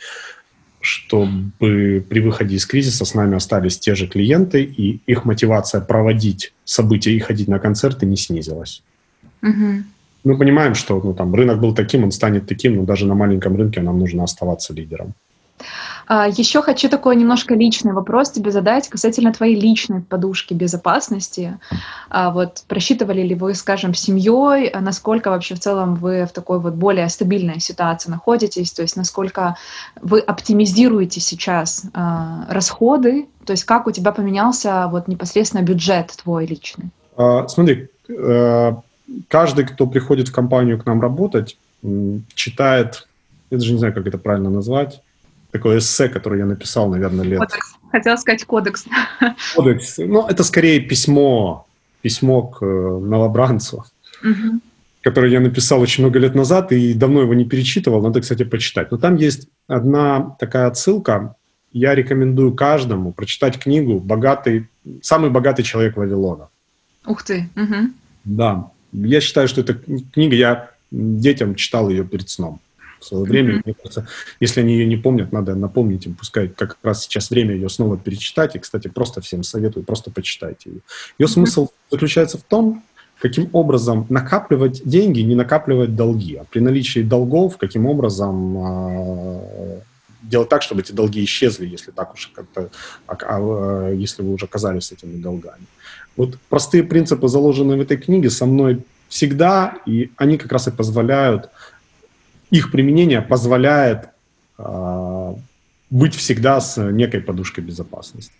[0.81, 6.53] чтобы при выходе из кризиса с нами остались те же клиенты, и их мотивация проводить
[6.65, 8.83] события и ходить на концерты не снизилась.
[9.43, 9.83] Угу.
[10.25, 13.57] Мы понимаем, что ну, там, рынок был таким, он станет таким, но даже на маленьком
[13.57, 15.15] рынке нам нужно оставаться лидером.
[16.09, 21.59] А, Еще хочу такой немножко личный вопрос тебе задать касательно твоей личной подушки безопасности.
[22.09, 26.61] А, вот просчитывали ли вы, скажем, семьей, а насколько вообще в целом вы в такой
[26.61, 29.57] вот более стабильной ситуации находитесь, то есть насколько
[30.01, 31.85] вы оптимизируете сейчас
[32.49, 36.91] расходы, то есть как у тебя поменялся вот непосредственно бюджет твой личный?
[37.49, 38.73] Смотри, э,
[39.29, 41.59] каждый, кто приходит в компанию к нам работать,
[42.35, 43.09] читает,
[43.51, 45.03] я даже не знаю, как это правильно назвать,
[45.51, 47.39] такое эссе, которое я написал, наверное, лет...
[47.39, 47.75] Кодекс.
[47.91, 48.85] Хотела сказать кодекс.
[49.55, 49.99] Кодекс.
[49.99, 51.67] Ну, это скорее письмо,
[52.03, 53.85] письмо к э, новобранцу,
[54.23, 54.61] угу.
[55.01, 58.03] которое я написал очень много лет назад и давно его не перечитывал.
[58.03, 58.91] Надо, кстати, почитать.
[58.91, 61.35] Но там есть одна такая отсылка.
[61.73, 64.69] Я рекомендую каждому прочитать книгу «Богатый,
[65.03, 66.49] «Самый богатый человек Вавилона».
[67.07, 67.49] Ух ты!
[67.57, 67.91] Угу.
[68.25, 68.71] Да.
[68.93, 72.61] Я считаю, что эта книга, я детям читал ее перед сном
[73.01, 73.55] в свое время.
[73.55, 73.63] Mm-hmm.
[73.65, 74.07] Мне кажется,
[74.41, 77.97] если они ее не помнят, надо напомнить им, пускай как раз сейчас время ее снова
[77.97, 78.57] перечитать.
[78.57, 80.81] И, кстати, просто всем советую, просто почитайте ее.
[81.19, 81.29] Ее mm-hmm.
[81.29, 82.83] смысл заключается в том,
[83.21, 86.37] каким образом накапливать деньги, не накапливать долги.
[86.37, 89.81] А при наличии долгов, каким образом э,
[90.23, 92.71] делать так, чтобы эти долги исчезли, если так уж как-то,
[93.07, 95.67] а, а, если вы уже оказались с этими долгами.
[96.17, 100.71] Вот простые принципы, заложенные в этой книге, со мной всегда, и они как раз и
[100.71, 101.51] позволяют
[102.51, 104.09] их применение позволяет
[104.59, 105.35] э,
[105.91, 108.33] быть всегда с некой подушкой безопасности.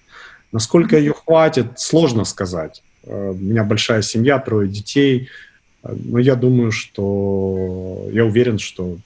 [0.53, 2.83] Насколько ее хватит, сложно сказать.
[3.05, 5.29] Uh, у меня большая семья, трое детей–
[5.85, 8.99] но я думаю, что я уверен, что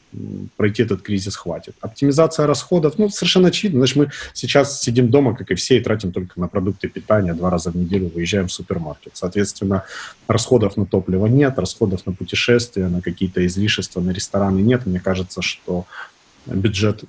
[0.56, 1.74] пройти этот кризис хватит.
[1.80, 3.80] Оптимизация расходов, ну, совершенно очевидно.
[3.80, 7.34] Значит, мы сейчас сидим дома, как и все, и тратим только на продукты питания.
[7.34, 9.12] Два раза в неделю выезжаем в супермаркет.
[9.14, 9.84] Соответственно,
[10.28, 14.86] расходов на топливо нет, расходов на путешествия, на какие-то излишества, на рестораны нет.
[14.86, 15.84] Мне кажется, что
[16.46, 17.04] бюджет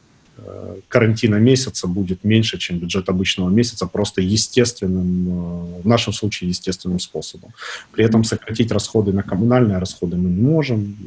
[0.88, 7.00] карантина месяца будет меньше, чем бюджет обычного месяца, просто естественным, э, в нашем случае естественным
[7.00, 7.52] способом.
[7.92, 10.98] При этом сократить расходы на коммунальные расходы мы не можем,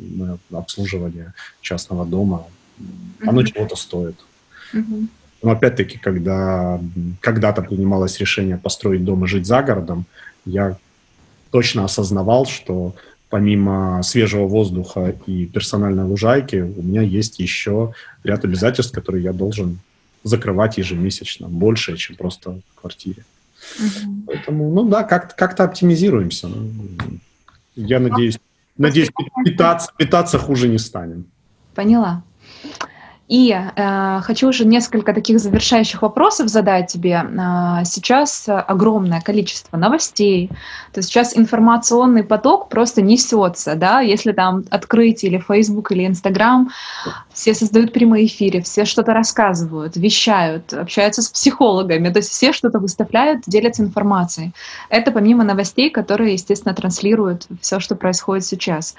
[0.50, 2.46] на обслуживание частного дома,
[3.20, 3.46] оно mm-hmm.
[3.46, 4.16] чего-то стоит.
[4.72, 5.08] Mm-hmm.
[5.42, 6.80] Но опять-таки, когда
[7.20, 10.06] когда-то принималось решение построить дом и жить за городом,
[10.44, 10.76] я
[11.50, 12.94] точно осознавал, что
[13.28, 17.92] помимо свежего воздуха и персональной лужайки, у меня есть еще
[18.24, 19.78] ряд обязательств, которые я должен
[20.22, 23.24] закрывать ежемесячно, больше, чем просто в квартире.
[23.78, 24.22] Угу.
[24.26, 26.48] Поэтому, ну да, как- как-то оптимизируемся.
[27.74, 28.38] Я надеюсь,
[28.76, 29.10] надеюсь
[29.44, 31.26] питаться, питаться хуже не станем.
[31.74, 32.22] Поняла.
[33.28, 37.24] И э, хочу уже несколько таких завершающих вопросов задать тебе.
[37.24, 40.48] Э, сейчас огромное количество новостей,
[40.92, 46.70] то есть сейчас информационный поток просто несется, да, если там открыть или Facebook, или Instagram,
[47.32, 52.78] все создают прямые эфиры, все что-то рассказывают, вещают, общаются с психологами, то есть все что-то
[52.78, 54.52] выставляют, делятся информацией.
[54.88, 58.94] Это помимо новостей, которые, естественно, транслируют все, что происходит сейчас.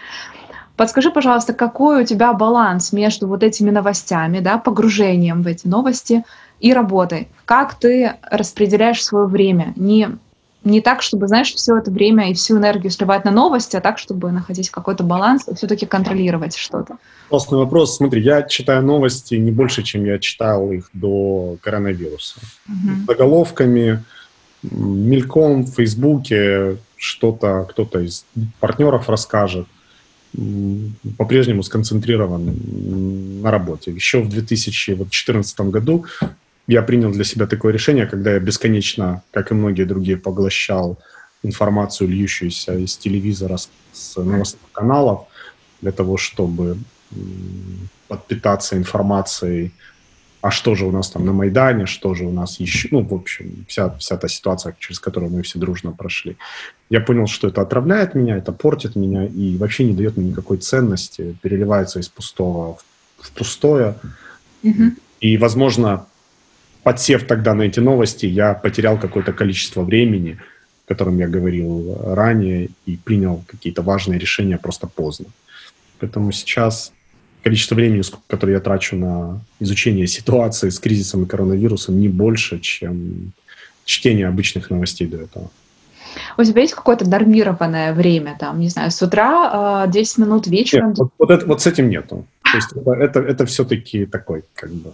[0.78, 6.24] Подскажи, пожалуйста, какой у тебя баланс между вот этими новостями, да, погружением в эти новости
[6.60, 7.28] и работой?
[7.46, 9.74] Как ты распределяешь свое время?
[9.76, 10.20] Не,
[10.64, 13.98] не так, чтобы, знаешь, все это время и всю энергию сливать на новости, а так,
[13.98, 16.98] чтобы находить какой-то баланс и все-таки контролировать что-то.
[17.30, 17.98] Классный вопрос.
[17.98, 22.40] Смотри, я читаю новости не больше, чем я читал их до коронавируса.
[22.68, 23.08] Угу.
[23.08, 24.04] Заголовками,
[24.62, 28.26] мельком в Фейсбуке что-то кто-то из
[28.60, 29.68] партнеров расскажет
[31.18, 33.92] по-прежнему сконцентрирован на работе.
[33.92, 36.06] Еще в 2014 году
[36.68, 40.98] я принял для себя такое решение, когда я бесконечно, как и многие другие, поглощал
[41.44, 45.28] информацию, льющуюся из телевизора, с новостных каналов,
[45.82, 46.78] для того, чтобы
[48.08, 49.72] подпитаться информацией
[50.42, 53.14] а что же у нас там на Майдане, что же у нас еще, ну, в
[53.14, 56.38] общем, вся, вся та ситуация, через которую мы все дружно прошли.
[56.90, 60.58] Я понял, что это отравляет меня, это портит меня и вообще не дает мне никакой
[60.58, 62.78] ценности, переливается из пустого
[63.18, 63.96] в, в пустое.
[64.64, 64.92] Mm-hmm.
[65.22, 66.06] И, возможно,
[66.84, 70.38] подсев тогда на эти новости, я потерял какое-то количество времени,
[70.86, 75.26] о котором я говорил ранее, и принял какие-то важные решения просто поздно.
[76.00, 76.94] Поэтому сейчас
[77.44, 83.34] количество времени, которое я трачу на изучение ситуации с кризисом и коронавирусом, не больше, чем
[83.86, 85.50] чтение обычных новостей до этого.
[86.38, 90.90] У тебя есть какое-то нормированное время, там, не знаю, с утра 10 а, минут вечером?
[90.90, 92.26] Нет, вот, вот, это, вот с этим нету.
[92.52, 94.92] То есть это, это, это все-таки такой, как бы,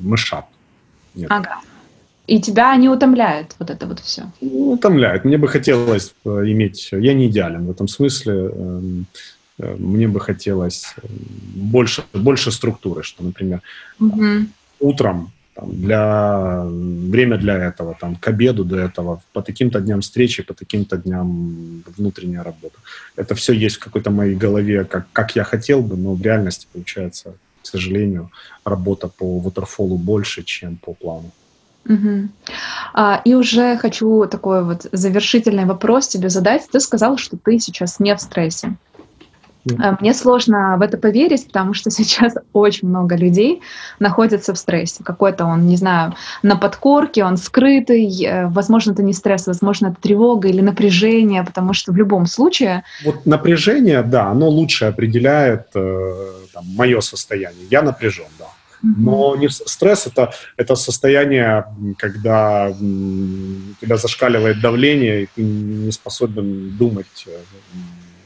[0.00, 0.44] мышат.
[1.14, 1.30] Нет.
[1.30, 1.60] Ага.
[2.26, 4.24] И тебя не утомляет вот это вот все?
[4.40, 5.24] Ну, утомляет.
[5.24, 6.90] Мне бы хотелось э, иметь...
[6.92, 8.52] Я не идеален в этом смысле.
[9.58, 11.06] Мне бы хотелось э,
[11.54, 13.60] больше, больше структуры, что, например,
[14.00, 14.46] угу.
[14.78, 20.42] утром там, для время для этого, там, к обеду до этого, по таким-то дням встречи,
[20.42, 22.78] по таким-то дням внутренняя работа.
[23.16, 26.68] Это все есть в какой-то моей голове, как, как я хотел бы, но в реальности
[26.72, 28.30] получается, к сожалению,
[28.64, 31.32] работа по waterfall больше, чем по плану.
[31.88, 32.28] Угу.
[32.94, 36.68] А, и уже хочу такой вот завершительный вопрос тебе задать.
[36.70, 38.76] Ты сказал, что ты сейчас не в стрессе.
[39.78, 43.62] Э, мне сложно в это поверить, потому что сейчас очень много людей
[43.98, 45.04] находятся в стрессе.
[45.04, 48.24] Какой-то он, не знаю, на подкорке, он скрытый.
[48.24, 52.84] Э, возможно, это не стресс, возможно, это тревога или напряжение, потому что в любом случае...
[53.04, 57.66] Вот напряжение, да, оно лучше определяет э, там, мое состояние.
[57.70, 58.46] Я напряжен, да.
[58.80, 61.64] Но не стресс это, это состояние,
[61.96, 67.26] когда у тебя зашкаливает давление, и ты не способен думать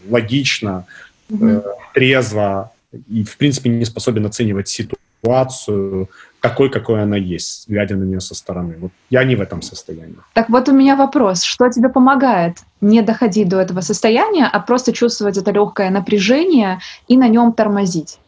[0.08, 0.86] логично,
[1.30, 1.62] угу.
[1.94, 2.72] трезво
[3.08, 6.08] и, в принципе, не способен оценивать ситуацию
[6.40, 8.76] такой, какой она есть, глядя на нее со стороны.
[8.80, 10.16] Вот я не в этом состоянии.
[10.34, 11.42] Так вот у меня вопрос.
[11.42, 17.16] Что тебе помогает не доходить до этого состояния, а просто чувствовать это легкое напряжение и
[17.16, 18.18] на нем тормозить?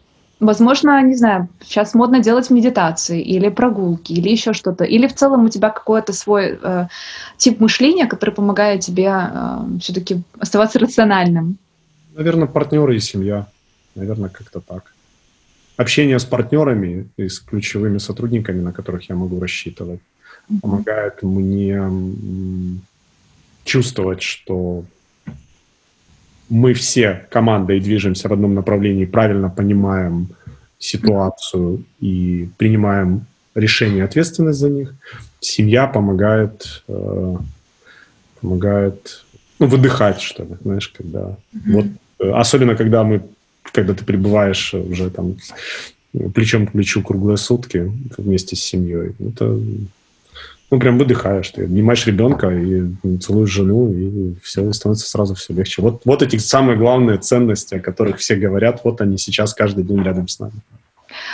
[0.41, 4.85] Возможно, не знаю, сейчас модно делать медитации или прогулки, или еще что-то.
[4.85, 6.87] Или в целом у тебя какой-то свой э,
[7.37, 11.59] тип мышления, который помогает тебе э, все-таки оставаться рациональным.
[12.15, 13.47] Наверное, партнеры и семья.
[13.97, 14.93] Наверное, как-то так.
[15.77, 20.61] Общение с партнерами и с ключевыми сотрудниками, на которых я могу рассчитывать, mm-hmm.
[20.61, 21.83] помогает мне
[23.65, 24.85] чувствовать, что
[26.49, 30.29] мы все командой движемся в одном направлении, правильно понимаем
[30.79, 34.95] ситуацию и принимаем решение, ответственность за них.
[35.41, 37.37] Семья помогает, э,
[38.41, 39.25] помогает
[39.59, 41.73] ну, выдыхать, что ли, знаешь, когда mm-hmm.
[41.73, 41.87] вот
[42.19, 43.23] Особенно, когда мы,
[43.73, 45.37] когда ты пребываешь уже там
[46.35, 49.15] плечом к плечу круглые сутки вместе с семьей.
[49.19, 49.59] Это
[50.71, 55.83] ну, прям выдыхаешь, ты обнимаешь ребенка и целуешь жену, и все, становится сразу все легче.
[55.83, 60.03] Вот, вот эти самые главные ценности, о которых все говорят, вот они сейчас каждый день
[60.03, 60.55] рядом с нами.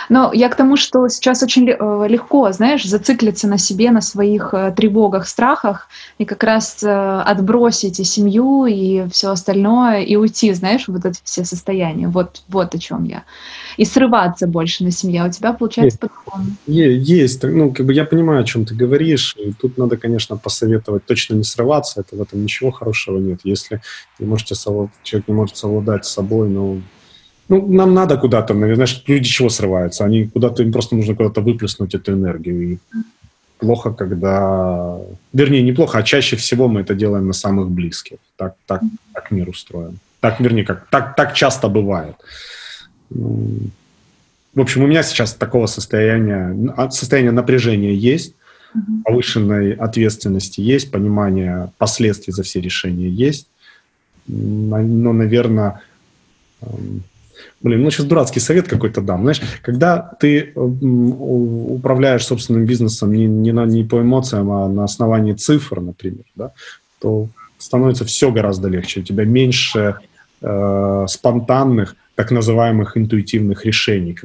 [0.08, 4.54] Но я к тому, что сейчас очень э, легко, знаешь, зациклиться на себе, на своих
[4.54, 10.52] э, тревогах, страхах, и как раз э, отбросить и семью, и все остальное, и уйти,
[10.52, 12.08] знаешь, вот эти все состояния.
[12.08, 13.24] Вот, вот о чем я.
[13.76, 15.22] И срываться больше на семье.
[15.22, 16.56] А у тебя получается по-другому.
[16.66, 17.42] Есть.
[17.42, 19.36] Ну, как бы я понимаю, о чем ты говоришь.
[19.36, 22.00] И тут надо, конечно, посоветовать точно не срываться.
[22.00, 23.40] Это в этом ничего хорошего нет.
[23.44, 23.80] Если
[24.18, 24.54] не можете
[25.02, 26.82] человек не может совладать с собой, ну,
[27.50, 30.04] ну, нам надо куда-то, наверное, знаешь, люди чего срываются?
[30.04, 32.62] Они куда-то, им просто нужно куда-то выплеснуть эту энергию.
[32.62, 32.78] И
[33.58, 34.96] плохо, когда...
[35.32, 38.18] Вернее, неплохо, а чаще всего мы это делаем на самых близких.
[38.36, 38.82] Так, так,
[39.12, 39.98] так мир устроен.
[40.20, 42.14] Так, вернее, как, так, так часто бывает.
[43.10, 43.58] Ну,
[44.54, 48.34] в общем, у меня сейчас такого состояния, а, состояние напряжения есть,
[49.04, 53.48] повышенной ответственности есть, понимание последствий за все решения есть.
[54.28, 55.80] Но, наверное,
[57.62, 59.22] Блин, ну сейчас дурацкий совет какой-то дам.
[59.22, 65.34] Знаешь, когда ты управляешь собственным бизнесом не, не, на, не по эмоциям, а на основании
[65.34, 66.52] цифр, например, да,
[67.00, 67.28] то
[67.58, 69.00] становится все гораздо легче.
[69.00, 69.94] У тебя меньше
[70.42, 74.16] э, спонтанных, так называемых интуитивных решений,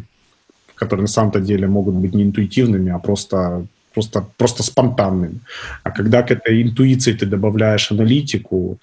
[0.75, 5.39] которые на самом-то деле могут быть не интуитивными, а просто, просто, просто спонтанными.
[5.83, 8.77] А когда к этой интуиции ты добавляешь аналитику,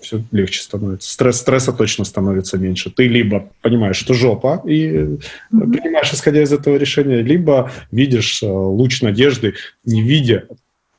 [0.00, 1.10] все легче становится.
[1.10, 2.90] Стресс, стресса точно становится меньше.
[2.90, 5.72] Ты либо понимаешь, что жопа, и mm-hmm.
[5.72, 9.54] принимаешь, исходя из этого решения, либо видишь э, луч надежды,
[9.84, 10.46] не видя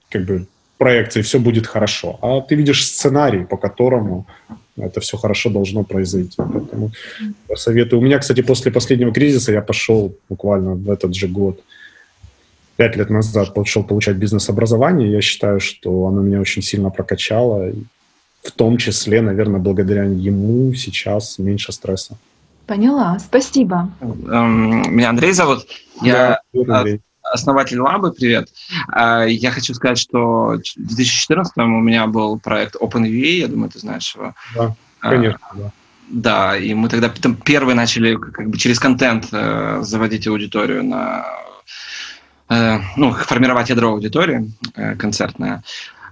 [0.10, 0.48] как бы
[0.78, 2.20] проекции, все будет хорошо.
[2.22, 4.28] А ты видишь сценарий, по которому
[4.78, 6.36] это все хорошо должно произойти.
[6.38, 6.92] Поэтому
[7.56, 8.00] советую.
[8.00, 11.60] У меня, кстати, после последнего кризиса я пошел буквально в этот же год,
[12.76, 15.12] пять лет назад пошел получать бизнес-образование.
[15.12, 17.72] Я считаю, что оно меня очень сильно прокачало
[18.44, 22.18] в том числе, наверное, благодаря ему сейчас меньше стресса.
[22.66, 23.90] Поняла, спасибо.
[24.02, 25.66] Эм, меня Андрей зовут.
[26.02, 26.84] Я да,
[27.24, 28.50] основатель Лабы, привет.
[28.90, 33.80] А, я хочу сказать, что в 2014 у меня был проект OpenVA, я думаю, ты
[33.80, 34.34] знаешь его.
[34.56, 35.72] Да, а, конечно, да.
[36.10, 41.26] Да, и мы тогда там первые начали как бы через контент э, заводить аудиторию на
[42.50, 45.64] э, ну, формировать ядро аудитории э, концертное.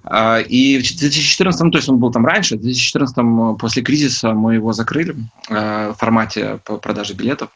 [0.07, 4.33] А, и в 2014, то есть он был там раньше, в 2014 э, после кризиса
[4.33, 5.15] мы его закрыли
[5.49, 7.49] э, в формате по продаже билетов.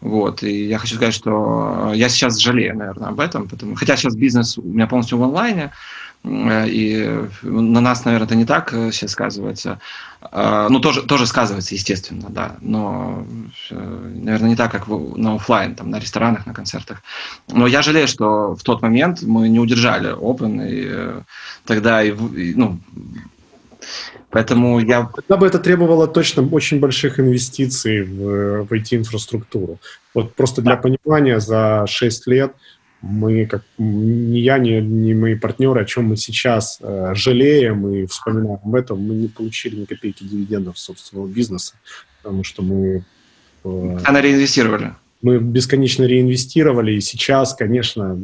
[0.00, 4.14] Вот, и я хочу сказать, что я сейчас жалею, наверное, об этом, потому, хотя сейчас
[4.14, 5.72] бизнес у меня полностью в онлайне, Э,
[6.24, 9.80] и на нас, наверное, это не так э, все сказывается.
[10.32, 12.56] Ну, тоже, тоже сказывается, естественно, да.
[12.60, 13.24] Но,
[13.70, 17.02] э, наверное, не так, как на офлайн, там, на ресторанах, на концертах.
[17.48, 21.22] Но я жалею, что в тот момент мы не удержали Open, и
[21.64, 22.12] тогда, и,
[22.54, 22.80] ну,
[24.30, 25.08] Поэтому я...
[25.14, 29.78] Тогда бы это требовало точно очень больших инвестиций в, в IT-инфраструктуру.
[30.14, 30.82] Вот просто для да.
[30.82, 32.52] понимания, за 6 лет
[33.00, 38.06] мы, как ни я, ни, ни мои партнеры, о чем мы сейчас э, жалеем и
[38.06, 41.74] вспоминаем об этом, мы не получили ни копейки дивидендов собственного бизнеса,
[42.22, 43.04] потому что мы...
[43.64, 44.94] Э, Она реинвестировали.
[45.22, 48.18] Мы бесконечно реинвестировали, и сейчас, конечно,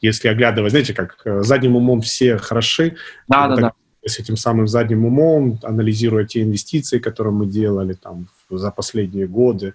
[0.00, 2.96] если оглядывать, знаете, как э, задним умом все хороши,
[3.28, 3.72] да, да, да.
[4.06, 9.74] с этим самым задним умом, анализируя те инвестиции, которые мы делали там за последние годы,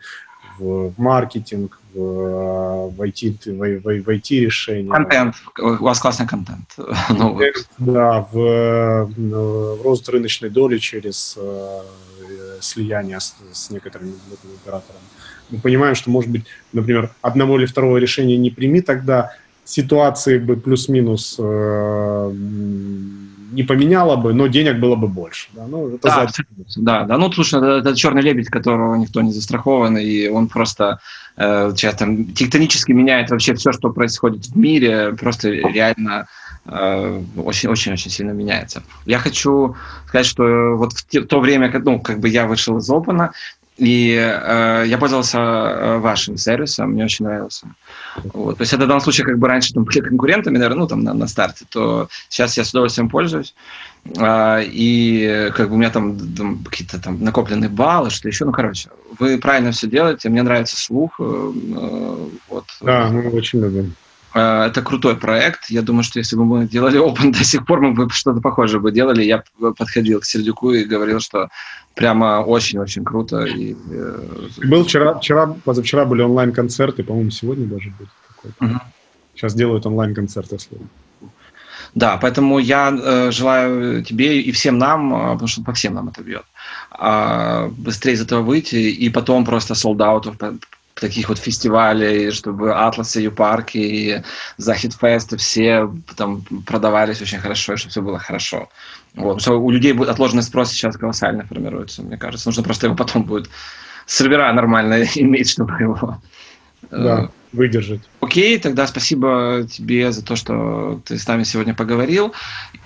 [0.60, 4.92] в маркетинг, в, в, IT, в, в, IT решения.
[4.92, 5.36] Контент.
[5.60, 6.76] У вас классный контент.
[7.10, 7.40] Ну,
[7.78, 11.82] да, в, в рост рыночной доли через э,
[12.62, 14.14] слияние с, с некоторыми
[14.64, 15.04] операторами.
[15.50, 19.32] Мы понимаем, что, может быть, например, одного или второго решения не прими, тогда
[19.66, 22.32] ситуации бы плюс-минус э,
[23.52, 25.48] не поменяло бы, но денег было бы больше.
[25.54, 26.28] Да, ну, это да,
[26.78, 31.00] да, да, ну, слушай, это, это черный лебедь, которого никто не застрахован, и он просто
[31.38, 36.28] э, сейчас там тектонически меняет вообще все, что происходит в мире, просто реально
[36.66, 38.84] очень-очень-очень э, сильно меняется.
[39.06, 39.76] Я хочу
[40.08, 43.30] сказать, что вот в, то время, ну, как бы я вышел из Open,
[43.80, 47.68] и э, я пользовался э, вашим сервисом, мне очень нравился.
[48.34, 48.58] Вот.
[48.58, 51.04] То есть это в данном случае как бы раньше там, были конкурентами, наверное, ну там
[51.04, 53.56] на, на старте, то сейчас я с удовольствием пользуюсь.
[54.18, 58.46] Э, и как бы у меня там, там какие-то там накопленные баллы, что еще.
[58.46, 61.16] Ну, короче, вы правильно все делаете, мне нравится слух.
[61.20, 62.66] Э, э, вот.
[62.82, 63.96] Да, мы очень любим.
[64.40, 65.70] Э, это крутой проект.
[65.70, 68.80] Я думаю, что если бы мы делали Open до сих пор, мы бы что-то похожее
[68.80, 69.24] бы делали.
[69.24, 69.44] Я
[69.78, 71.50] подходил к Сердюку и говорил, что
[71.96, 73.46] прямо очень-очень круто.
[73.46, 78.66] И, э, Был вчера, вчера, позавчера были онлайн-концерты, по-моему, сегодня даже будет какой-то.
[78.66, 78.82] Угу.
[79.36, 80.58] Сейчас делают онлайн-концерты,
[81.96, 86.10] да, поэтому я э, желаю тебе и всем нам, э, потому что по всем нам
[86.10, 86.44] это бьет,
[87.00, 90.38] э, быстрее из этого выйти и потом просто солдаутов
[91.00, 94.24] таких вот фестивалей, чтобы Атлас и Юпарки и
[94.58, 98.70] Захид Фест все там продавались очень хорошо, и чтобы все было хорошо.
[99.16, 99.42] Вот.
[99.42, 102.48] Что у людей будет отложенный спрос сейчас колоссально формируется, мне кажется.
[102.48, 103.50] Нужно просто его потом будет
[104.06, 106.22] сервера нормально иметь, чтобы его
[106.92, 108.02] э, да, выдержать.
[108.22, 112.34] Окей, тогда спасибо тебе за то, что ты с нами сегодня поговорил.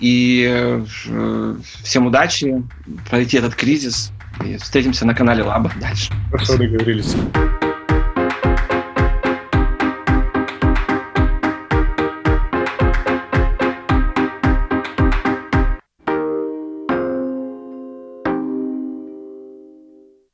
[0.00, 0.84] И э,
[1.82, 2.62] всем удачи,
[3.10, 4.10] пройти этот кризис.
[4.44, 6.12] И встретимся на канале Лаба дальше.
[6.30, 7.14] Хорошо договорились.